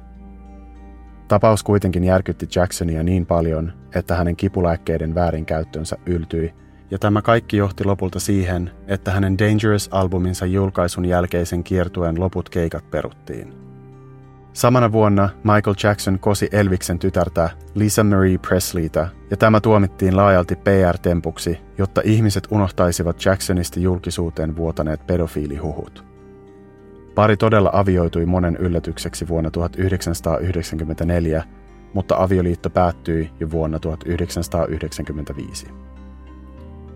Tapaus 1.29 1.63
kuitenkin 1.63 2.05
järkytti 2.05 2.49
Jacksonia 2.57 3.03
niin 3.03 3.27
paljon, 3.27 3.73
että 3.95 4.17
hänen 4.17 4.37
kipulääkkeiden 4.37 5.15
väärinkäyttönsä 5.15 5.97
yltyi, 6.07 6.55
ja 6.91 6.99
tämä 6.99 7.23
kaikki 7.23 7.57
johti 7.57 7.85
lopulta 7.85 8.21
siihen, 8.21 8.71
että 8.87 9.11
hänen 9.11 9.39
Dangerous-albuminsa 9.39 10.47
julkaisun 10.47 11.05
jälkeisen 11.05 11.65
kiertueen 11.65 12.21
loput 12.21 12.49
keikat 12.49 12.91
peruttiin. 12.91 13.70
Samana 14.53 14.93
vuonna 14.93 15.29
Michael 15.45 15.75
Jackson 15.83 16.19
kosi 16.19 16.49
Elviksen 16.53 16.99
tytärtä 16.99 17.51
Lisa 17.75 18.05
Marie 18.05 18.39
Presleytä, 18.39 19.09
ja 19.31 19.37
tämä 19.37 19.61
tuomittiin 19.61 20.17
laajalti 20.17 20.57
PR-tempuksi, 20.57 21.59
jotta 21.79 22.01
ihmiset 22.05 22.49
unohtaisivat 22.51 23.25
Jacksonista 23.25 23.81
julkisuuteen 23.81 24.57
vuotaneet 24.57 25.07
pedofiilihuhut. 25.07 26.05
Pari 27.15 27.37
todella 27.37 27.71
avioitui 27.73 28.27
monen 28.27 28.57
yllätykseksi 28.57 29.29
vuonna 29.29 29.51
1994, 29.51 31.45
mutta 31.95 32.17
avioliitto 32.19 32.71
päättyi 32.71 33.31
jo 33.41 33.51
vuonna 33.51 33.79
1995. 33.79 35.67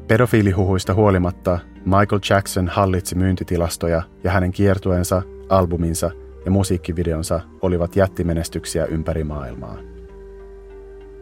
Pedofiilihuhuista 0.09 0.95
huolimatta 0.95 1.59
Michael 1.85 2.21
Jackson 2.31 2.69
hallitsi 2.69 3.15
myyntitilastoja 3.15 4.03
ja 4.25 4.31
hänen 4.31 4.53
kiertueensa, 4.53 5.23
albuminsa– 5.49 6.11
ja 6.45 6.51
musiikkivideonsa 6.51 7.41
olivat 7.63 7.97
jättimenestyksiä 7.97 8.87
ympäri 8.87 9.25
maailmaa. 9.25 9.79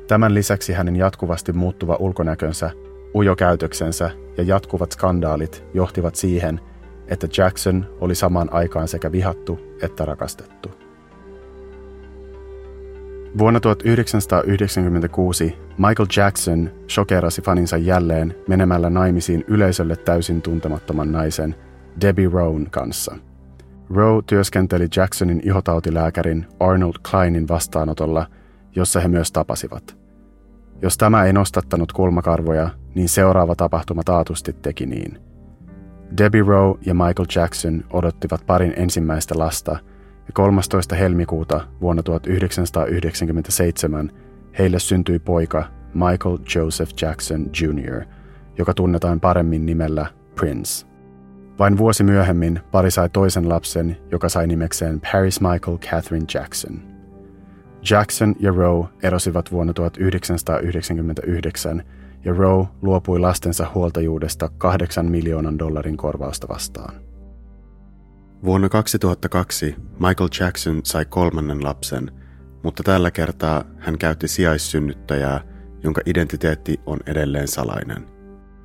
Tämän 0.06 0.34
lisäksi 0.34 0.72
hänen 0.72 0.96
jatkuvasti 0.96 1.52
muuttuva 1.52 1.96
ulkonäkönsä, 2.00 2.70
ujokäytöksensä 3.14 4.10
ja 4.36 4.44
jatkuvat 4.44 4.92
skandaalit 4.92 5.64
johtivat 5.74 6.14
siihen, 6.14 6.60
että 7.08 7.28
Jackson 7.38 7.86
oli 8.00 8.14
samaan 8.14 8.52
aikaan 8.52 8.88
sekä 8.88 9.12
vihattu 9.12 9.60
että 9.82 10.04
rakastettu. 10.04 10.70
Vuonna 13.38 13.60
1996 13.60 15.56
Michael 15.78 16.06
Jackson 16.16 16.70
shokerasi 16.88 17.42
faninsa 17.42 17.76
jälleen 17.76 18.34
menemällä 18.48 18.90
naimisiin 18.90 19.44
yleisölle 19.48 19.96
täysin 19.96 20.42
tuntemattoman 20.42 21.12
naisen 21.12 21.54
Debbie 22.00 22.28
Rowan 22.32 22.66
kanssa– 22.70 23.16
Rowe 23.94 24.22
työskenteli 24.26 24.88
Jacksonin 24.96 25.40
ihotautilääkärin 25.44 26.46
Arnold 26.60 26.94
Kleinin 27.10 27.48
vastaanotolla, 27.48 28.26
jossa 28.76 29.00
he 29.00 29.08
myös 29.08 29.32
tapasivat. 29.32 29.96
Jos 30.82 30.98
tämä 30.98 31.24
ei 31.24 31.32
nostattanut 31.32 31.92
kulmakarvoja, 31.92 32.68
niin 32.94 33.08
seuraava 33.08 33.54
tapahtuma 33.54 34.02
taatusti 34.04 34.52
teki 34.52 34.86
niin. 34.86 35.18
Debbie 36.18 36.42
Rowe 36.42 36.78
ja 36.86 36.94
Michael 36.94 37.26
Jackson 37.36 37.84
odottivat 37.90 38.46
parin 38.46 38.72
ensimmäistä 38.76 39.38
lasta, 39.38 39.72
ja 40.26 40.32
13. 40.32 40.94
helmikuuta 40.94 41.60
vuonna 41.80 42.02
1997 42.02 44.10
heille 44.58 44.78
syntyi 44.78 45.18
poika 45.18 45.64
Michael 45.94 46.38
Joseph 46.54 46.92
Jackson 47.02 47.50
Jr., 47.60 48.04
joka 48.58 48.74
tunnetaan 48.74 49.20
paremmin 49.20 49.66
nimellä 49.66 50.06
Prince. 50.34 50.91
Vain 51.58 51.78
vuosi 51.78 52.04
myöhemmin 52.04 52.60
pari 52.70 52.90
sai 52.90 53.08
toisen 53.08 53.48
lapsen, 53.48 53.96
joka 54.10 54.28
sai 54.28 54.46
nimekseen 54.46 55.00
Paris 55.12 55.40
Michael 55.40 55.78
Catherine 55.78 56.26
Jackson. 56.34 56.82
Jackson 57.90 58.34
ja 58.40 58.52
Rowe 58.52 58.88
erosivat 59.02 59.52
vuonna 59.52 59.72
1999 59.72 61.82
ja 62.24 62.34
Rowe 62.34 62.66
luopui 62.82 63.18
lastensa 63.18 63.66
huoltajuudesta 63.74 64.48
8 64.58 65.10
miljoonan 65.10 65.58
dollarin 65.58 65.96
korvausta 65.96 66.48
vastaan. 66.48 66.94
Vuonna 68.44 68.68
2002 68.68 69.76
Michael 69.92 70.28
Jackson 70.40 70.80
sai 70.84 71.04
kolmannen 71.04 71.64
lapsen, 71.64 72.10
mutta 72.62 72.82
tällä 72.82 73.10
kertaa 73.10 73.64
hän 73.78 73.98
käytti 73.98 74.28
sijaissynnyttäjää, 74.28 75.40
jonka 75.82 76.00
identiteetti 76.06 76.80
on 76.86 76.98
edelleen 77.06 77.48
salainen. 77.48 78.11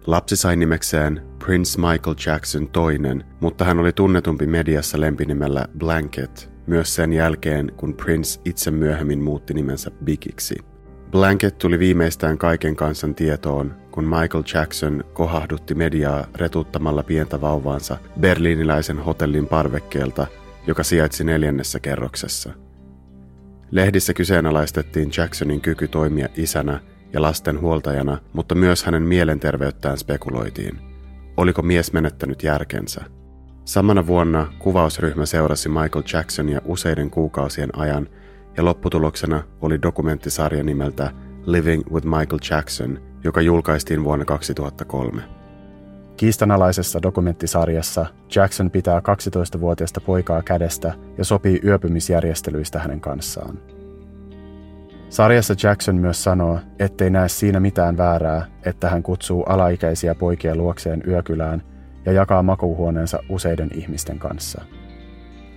Lapsi 0.08 0.36
sai 0.36 0.56
nimekseen 0.56 1.22
Prince 1.39 1.82
Michael 1.82 2.15
Jackson 2.26 2.67
toinen, 2.67 3.24
mutta 3.39 3.65
hän 3.65 3.80
oli 3.80 3.91
tunnetumpi 3.91 4.48
mediassa 4.48 5.02
lempinimellä 5.02 5.65
Blanket, 5.78 6.50
myös 6.67 6.96
sen 6.96 7.13
jälkeen, 7.13 7.72
kun 7.78 7.93
Prince 7.93 8.41
itse 8.46 8.72
myöhemmin 8.72 9.20
muutti 9.20 9.54
nimensä 9.54 9.91
Bigiksi. 10.04 10.56
Blanket 11.12 11.58
tuli 11.58 11.80
viimeistään 11.80 12.38
kaiken 12.38 12.76
kansan 12.76 13.15
tietoon, 13.15 13.76
kun 13.91 14.04
Michael 14.04 14.43
Jackson 14.54 15.04
kohahdutti 15.13 15.76
mediaa 15.76 16.28
retuttamalla 16.36 17.04
pientä 17.04 17.41
vauvaansa 17.41 17.98
berliiniläisen 18.20 19.00
hotellin 19.00 19.48
parvekkeelta, 19.48 20.28
joka 20.67 20.84
sijaitsi 20.84 21.24
neljännessä 21.24 21.80
kerroksessa. 21.80 22.54
Lehdissä 23.72 24.13
kyseenalaistettiin 24.13 25.12
Jacksonin 25.17 25.62
kyky 25.62 25.88
toimia 25.88 26.28
isänä 26.36 26.80
ja 27.13 27.22
lasten 27.22 27.62
huoltajana, 27.62 28.17
mutta 28.34 28.56
myös 28.56 28.84
hänen 28.84 29.04
mielenterveyttään 29.04 29.98
spekuloitiin. 29.98 30.80
Oliko 31.38 31.62
mies 31.62 31.93
menettänyt 31.93 32.43
järkensä? 32.43 33.04
Samana 33.65 34.08
vuonna 34.08 34.54
kuvausryhmä 34.60 35.26
seurasi 35.26 35.70
Michael 35.70 36.04
Jacksonia 36.13 36.62
useiden 36.65 37.10
kuukausien 37.10 37.70
ajan 37.80 38.10
ja 38.58 38.65
lopputuloksena 38.65 39.43
oli 39.62 39.82
dokumenttisarja 39.82 40.63
nimeltä 40.63 41.12
Living 41.46 41.84
with 41.91 42.08
Michael 42.08 42.39
Jackson, 42.52 43.02
joka 43.24 43.41
julkaistiin 43.41 44.04
vuonna 44.04 44.26
2003. 44.26 45.22
Kiistanalaisessa 46.17 47.02
dokumenttisarjassa 47.02 48.06
Jackson 48.36 48.72
pitää 48.72 49.00
12-vuotiaista 49.00 50.02
poikaa 50.02 50.41
kädestä 50.41 50.93
ja 51.17 51.26
sopii 51.26 51.60
yöpymisjärjestelyistä 51.63 52.80
hänen 52.80 53.02
kanssaan. 53.02 53.60
Sarjassa 55.10 55.56
Jackson 55.63 55.96
myös 55.96 56.24
sanoo, 56.24 56.60
ettei 56.80 57.10
näe 57.10 57.30
siinä 57.30 57.60
mitään 57.60 57.98
väärää, 57.98 58.46
että 58.65 58.89
hän 58.89 59.04
kutsuu 59.04 59.43
alaikäisiä 59.43 60.15
poikia 60.15 60.56
luokseen 60.56 61.04
yökylään 61.08 61.63
ja 62.06 62.12
jakaa 62.12 62.43
makuuhuoneensa 62.43 63.20
useiden 63.30 63.70
ihmisten 63.74 64.20
kanssa. 64.20 64.62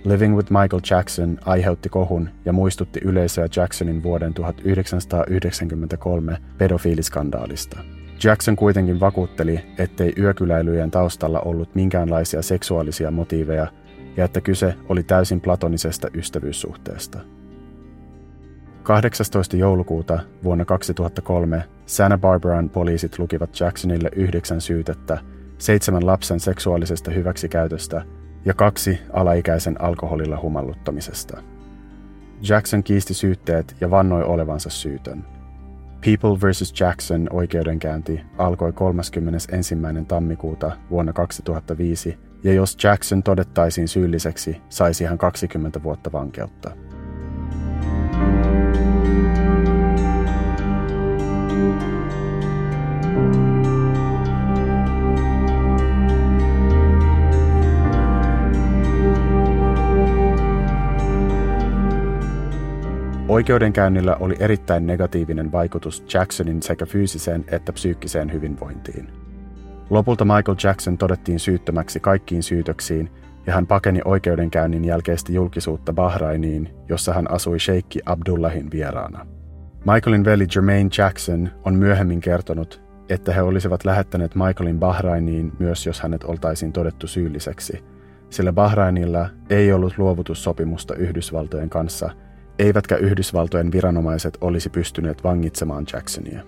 Living 0.03 0.35
with 0.35 0.51
Michael 0.51 0.81
Jackson 0.89 1.37
aiheutti 1.45 1.89
kohun 1.89 2.29
ja 2.45 2.53
muistutti 2.53 2.99
yleisöä 3.03 3.47
Jacksonin 3.55 4.03
vuoden 4.03 4.33
1993 4.33 6.37
pedofiiliskandaalista. 6.57 7.79
Jackson 8.23 8.55
kuitenkin 8.55 8.99
vakuutteli, 8.99 9.59
ettei 9.77 10.13
yökyläilyjen 10.17 10.91
taustalla 10.91 11.39
ollut 11.39 11.75
minkäänlaisia 11.75 12.41
seksuaalisia 12.41 13.11
motiiveja 13.11 13.67
ja 14.17 14.25
että 14.25 14.41
kyse 14.41 14.75
oli 14.89 15.03
täysin 15.03 15.41
platonisesta 15.41 16.07
ystävyyssuhteesta. 16.13 17.19
18. 18.83 19.57
joulukuuta 19.57 20.19
vuonna 20.43 20.65
2003 20.65 21.63
Santa 21.85 22.17
Barbaran 22.17 22.69
poliisit 22.69 23.19
lukivat 23.19 23.59
Jacksonille 23.59 24.09
yhdeksän 24.15 24.61
syytettä, 24.61 25.17
seitsemän 25.57 26.05
lapsen 26.05 26.39
seksuaalisesta 26.39 27.11
hyväksikäytöstä 27.11 28.03
ja 28.45 28.53
kaksi 28.53 28.99
alaikäisen 29.13 29.81
alkoholilla 29.81 30.39
humalluttamisesta. 30.41 31.43
Jackson 32.49 32.83
kiisti 32.83 33.13
syytteet 33.13 33.75
ja 33.81 33.91
vannoi 33.91 34.23
olevansa 34.23 34.69
syytön. 34.69 35.25
People 36.05 36.49
vs. 36.49 36.73
Jackson 36.79 37.27
oikeudenkäynti 37.31 38.21
alkoi 38.37 38.73
31. 38.73 39.75
tammikuuta 40.07 40.71
vuonna 40.89 41.13
2005, 41.13 42.17
ja 42.43 42.53
jos 42.53 42.77
Jackson 42.83 43.23
todettaisiin 43.23 43.87
syylliseksi, 43.87 44.61
saisi 44.69 45.05
hän 45.05 45.17
20 45.17 45.83
vuotta 45.83 46.11
vankeutta. 46.11 46.71
Oikeudenkäynnillä 63.31 64.15
oli 64.19 64.35
erittäin 64.39 64.87
negatiivinen 64.87 65.51
vaikutus 65.51 66.05
Jacksonin 66.13 66.61
sekä 66.61 66.85
fyysiseen 66.85 67.45
että 67.47 67.73
psyykkiseen 67.73 68.33
hyvinvointiin. 68.33 69.07
Lopulta 69.89 70.25
Michael 70.25 70.57
Jackson 70.63 70.97
todettiin 70.97 71.39
syyttömäksi 71.39 71.99
kaikkiin 71.99 72.43
syytöksiin 72.43 73.11
ja 73.47 73.53
hän 73.53 73.67
pakeni 73.67 74.01
oikeudenkäynnin 74.05 74.85
jälkeistä 74.85 75.31
julkisuutta 75.31 75.93
Bahrainiin, 75.93 76.69
jossa 76.89 77.13
hän 77.13 77.31
asui 77.31 77.59
Sheikki 77.59 77.99
Abdullahin 78.05 78.71
vieraana. 78.71 79.25
Michaelin 79.85 80.25
veli 80.25 80.47
Jermaine 80.55 80.89
Jackson 80.97 81.49
on 81.65 81.75
myöhemmin 81.75 82.21
kertonut, 82.21 82.81
että 83.09 83.33
he 83.33 83.41
olisivat 83.41 83.85
lähettäneet 83.85 84.35
Michaelin 84.35 84.79
Bahrainiin 84.79 85.51
myös 85.59 85.85
jos 85.85 86.01
hänet 86.01 86.23
oltaisiin 86.23 86.71
todettu 86.71 87.07
syylliseksi, 87.07 87.83
sillä 88.29 88.53
Bahrainilla 88.53 89.29
ei 89.49 89.73
ollut 89.73 89.97
luovutussopimusta 89.97 90.95
Yhdysvaltojen 90.95 91.69
kanssa– 91.69 92.09
eivätkä 92.61 92.95
Yhdysvaltojen 92.95 93.71
viranomaiset 93.71 94.37
olisi 94.41 94.69
pystyneet 94.69 95.23
vangitsemaan 95.23 95.85
Jacksonia. 95.93 96.41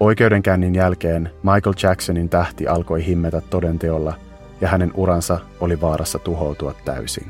Oikeudenkäynnin 0.00 0.74
jälkeen 0.74 1.30
Michael 1.42 1.74
Jacksonin 1.82 2.28
tähti 2.28 2.66
alkoi 2.66 3.06
himmetä 3.06 3.40
todenteolla 3.40 4.14
ja 4.60 4.68
hänen 4.68 4.90
uransa 4.94 5.38
oli 5.60 5.80
vaarassa 5.80 6.18
tuhoutua 6.18 6.74
täysin. 6.84 7.26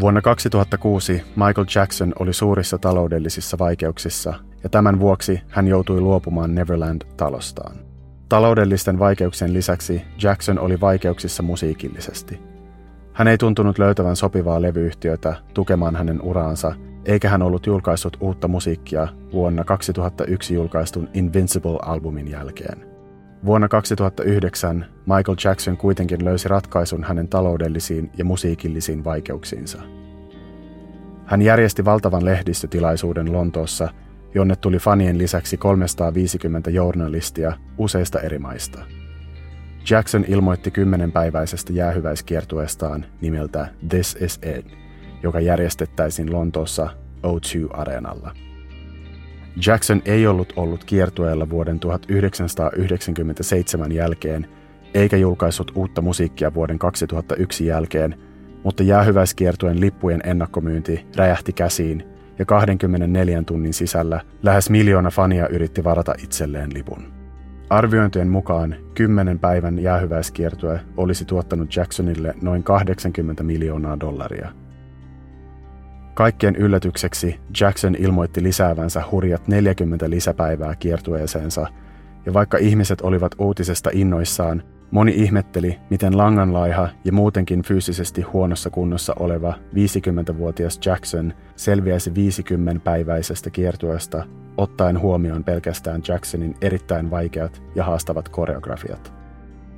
Vuonna 0.00 0.20
2006 0.20 1.22
Michael 1.36 1.66
Jackson 1.74 2.12
oli 2.18 2.32
suurissa 2.32 2.78
taloudellisissa 2.78 3.58
vaikeuksissa 3.58 4.34
ja 4.62 4.68
tämän 4.68 5.00
vuoksi 5.00 5.40
hän 5.48 5.68
joutui 5.68 6.00
luopumaan 6.00 6.54
Neverland-talostaan. 6.54 7.76
Taloudellisten 8.28 8.98
vaikeuksien 8.98 9.52
lisäksi 9.52 10.02
Jackson 10.22 10.58
oli 10.58 10.80
vaikeuksissa 10.80 11.42
musiikillisesti– 11.42 12.40
hän 13.12 13.28
ei 13.28 13.38
tuntunut 13.38 13.78
löytävän 13.78 14.16
sopivaa 14.16 14.62
levyyhtiötä 14.62 15.34
tukemaan 15.54 15.96
hänen 15.96 16.22
uraansa, 16.22 16.74
eikä 17.04 17.28
hän 17.28 17.42
ollut 17.42 17.66
julkaissut 17.66 18.16
uutta 18.20 18.48
musiikkia 18.48 19.08
vuonna 19.32 19.64
2001 19.64 20.54
julkaistun 20.54 21.08
Invincible-albumin 21.14 22.30
jälkeen. 22.30 22.86
Vuonna 23.44 23.68
2009 23.68 24.86
Michael 25.06 25.36
Jackson 25.44 25.76
kuitenkin 25.76 26.24
löysi 26.24 26.48
ratkaisun 26.48 27.04
hänen 27.04 27.28
taloudellisiin 27.28 28.10
ja 28.18 28.24
musiikillisiin 28.24 29.04
vaikeuksiinsa. 29.04 29.78
Hän 31.26 31.42
järjesti 31.42 31.84
valtavan 31.84 32.24
lehdistötilaisuuden 32.24 33.32
Lontoossa, 33.32 33.88
jonne 34.34 34.56
tuli 34.56 34.78
fanien 34.78 35.18
lisäksi 35.18 35.56
350 35.56 36.70
journalistia 36.70 37.52
useista 37.78 38.20
eri 38.20 38.38
maista– 38.38 38.78
Jackson 39.90 40.24
ilmoitti 40.28 40.70
kymmenenpäiväisestä 40.70 41.72
jäähyväiskiertueestaan 41.72 43.04
nimeltä 43.20 43.68
This 43.88 44.16
is 44.20 44.40
it, 44.58 44.66
joka 45.22 45.40
järjestettäisiin 45.40 46.32
Lontoossa 46.32 46.88
O2-areenalla. 47.26 48.30
Jackson 49.66 50.02
ei 50.04 50.26
ollut 50.26 50.52
ollut 50.56 50.84
kiertueella 50.84 51.50
vuoden 51.50 51.80
1997 51.80 53.92
jälkeen, 53.92 54.46
eikä 54.94 55.16
julkaissut 55.16 55.72
uutta 55.74 56.02
musiikkia 56.02 56.54
vuoden 56.54 56.78
2001 56.78 57.66
jälkeen, 57.66 58.18
mutta 58.64 58.82
jäähyväiskiertueen 58.82 59.80
lippujen 59.80 60.20
ennakkomyynti 60.24 61.06
räjähti 61.16 61.52
käsiin 61.52 62.04
ja 62.38 62.44
24 62.44 63.42
tunnin 63.42 63.74
sisällä 63.74 64.20
lähes 64.42 64.70
miljoona 64.70 65.10
fania 65.10 65.48
yritti 65.48 65.84
varata 65.84 66.14
itselleen 66.22 66.74
lipun. 66.74 67.21
Arviointien 67.72 68.28
mukaan 68.28 68.74
10 68.94 69.38
päivän 69.38 69.78
jäähyväiskiertue 69.78 70.80
olisi 70.96 71.24
tuottanut 71.24 71.76
Jacksonille 71.76 72.34
noin 72.42 72.62
80 72.62 73.42
miljoonaa 73.42 74.00
dollaria. 74.00 74.48
Kaikkien 76.14 76.56
yllätykseksi 76.56 77.40
Jackson 77.60 77.94
ilmoitti 77.98 78.42
lisäävänsä 78.42 79.02
hurjat 79.10 79.48
40 79.48 80.10
lisäpäivää 80.10 80.74
kiertueeseensa, 80.76 81.66
ja 82.26 82.32
vaikka 82.32 82.58
ihmiset 82.58 83.00
olivat 83.00 83.34
uutisesta 83.38 83.90
innoissaan, 83.92 84.62
moni 84.92 85.12
ihmetteli, 85.16 85.78
miten 85.90 86.18
langanlaiha 86.18 86.88
ja 87.04 87.12
muutenkin 87.12 87.62
fyysisesti 87.62 88.22
huonossa 88.22 88.70
kunnossa 88.70 89.14
oleva 89.18 89.54
50-vuotias 89.74 90.80
Jackson 90.86 91.34
selviäisi 91.56 92.10
50-päiväisestä 92.10 93.50
kiertueesta 93.50 94.24
ottaen 94.56 95.00
huomioon 95.00 95.44
pelkästään 95.44 96.02
Jacksonin 96.08 96.54
erittäin 96.60 97.10
vaikeat 97.10 97.62
ja 97.74 97.84
haastavat 97.84 98.28
koreografiat. 98.28 99.12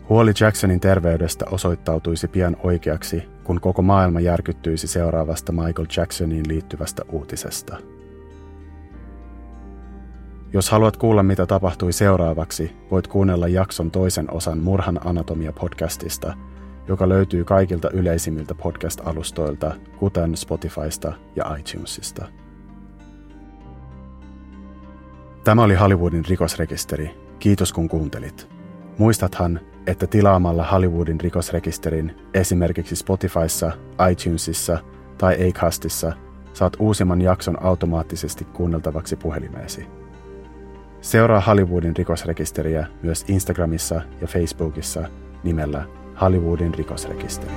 Huoli 0.09 0.33
Jacksonin 0.41 0.81
terveydestä 0.81 1.45
osoittautuisi 1.51 2.29
pian 2.29 2.57
oikeaksi, 2.63 3.23
kun 3.45 3.61
koko 3.61 3.83
maailma 3.83 4.21
järkyttyisi 4.21 4.87
seuraavasta 4.87 5.53
Michael 5.53 5.87
Jacksoniin 5.97 6.49
liittyvästä 6.49 7.03
uutisesta. 7.13 7.77
Jos 10.55 10.71
haluat 10.71 10.97
kuulla, 10.97 11.23
mitä 11.23 11.47
tapahtui 11.47 11.93
seuraavaksi, 11.93 12.77
voit 12.91 13.07
kuunnella 13.07 13.49
jakson 13.49 13.91
toisen 13.91 14.35
osan 14.35 14.59
Murhan 14.59 15.01
anatomia 15.05 15.53
podcastista, 15.53 16.35
joka 16.89 17.09
löytyy 17.09 17.45
kaikilta 17.45 17.91
yleisimmiltä 17.91 18.55
podcast-alustoilta, 18.55 19.75
kuten 19.99 20.37
Spotifysta 20.37 21.13
ja 21.37 21.57
iTunesista. 21.57 22.27
Tämä 25.45 25.63
oli 25.63 25.75
Hollywoodin 25.75 26.25
rikosrekisteri. 26.29 27.11
Kiitos 27.39 27.73
kun 27.73 27.89
kuuntelit. 27.89 28.49
Muistathan, 28.99 29.61
että 29.87 30.07
tilaamalla 30.07 30.67
Hollywoodin 30.67 31.21
rikosrekisterin 31.21 32.17
esimerkiksi 32.35 32.97
Spotifyssa, 32.97 33.73
iTunesissa 34.11 34.79
tai 35.19 35.49
Acastissa 35.49 36.13
saat 36.53 36.77
uusimman 36.79 37.21
jakson 37.21 37.63
automaattisesti 37.63 38.45
kuunneltavaksi 38.45 39.17
puhelimeesi. 39.17 40.04
Seuraa 41.05 41.41
Hollywoodin 41.41 41.97
rikosrekisteriä 41.97 42.87
myös 43.03 43.25
Instagramissa 43.29 44.01
ja 44.21 44.27
Facebookissa 44.27 45.09
nimellä 45.43 45.85
Hollywoodin 46.21 46.75
rikosrekisteri. 46.75 47.53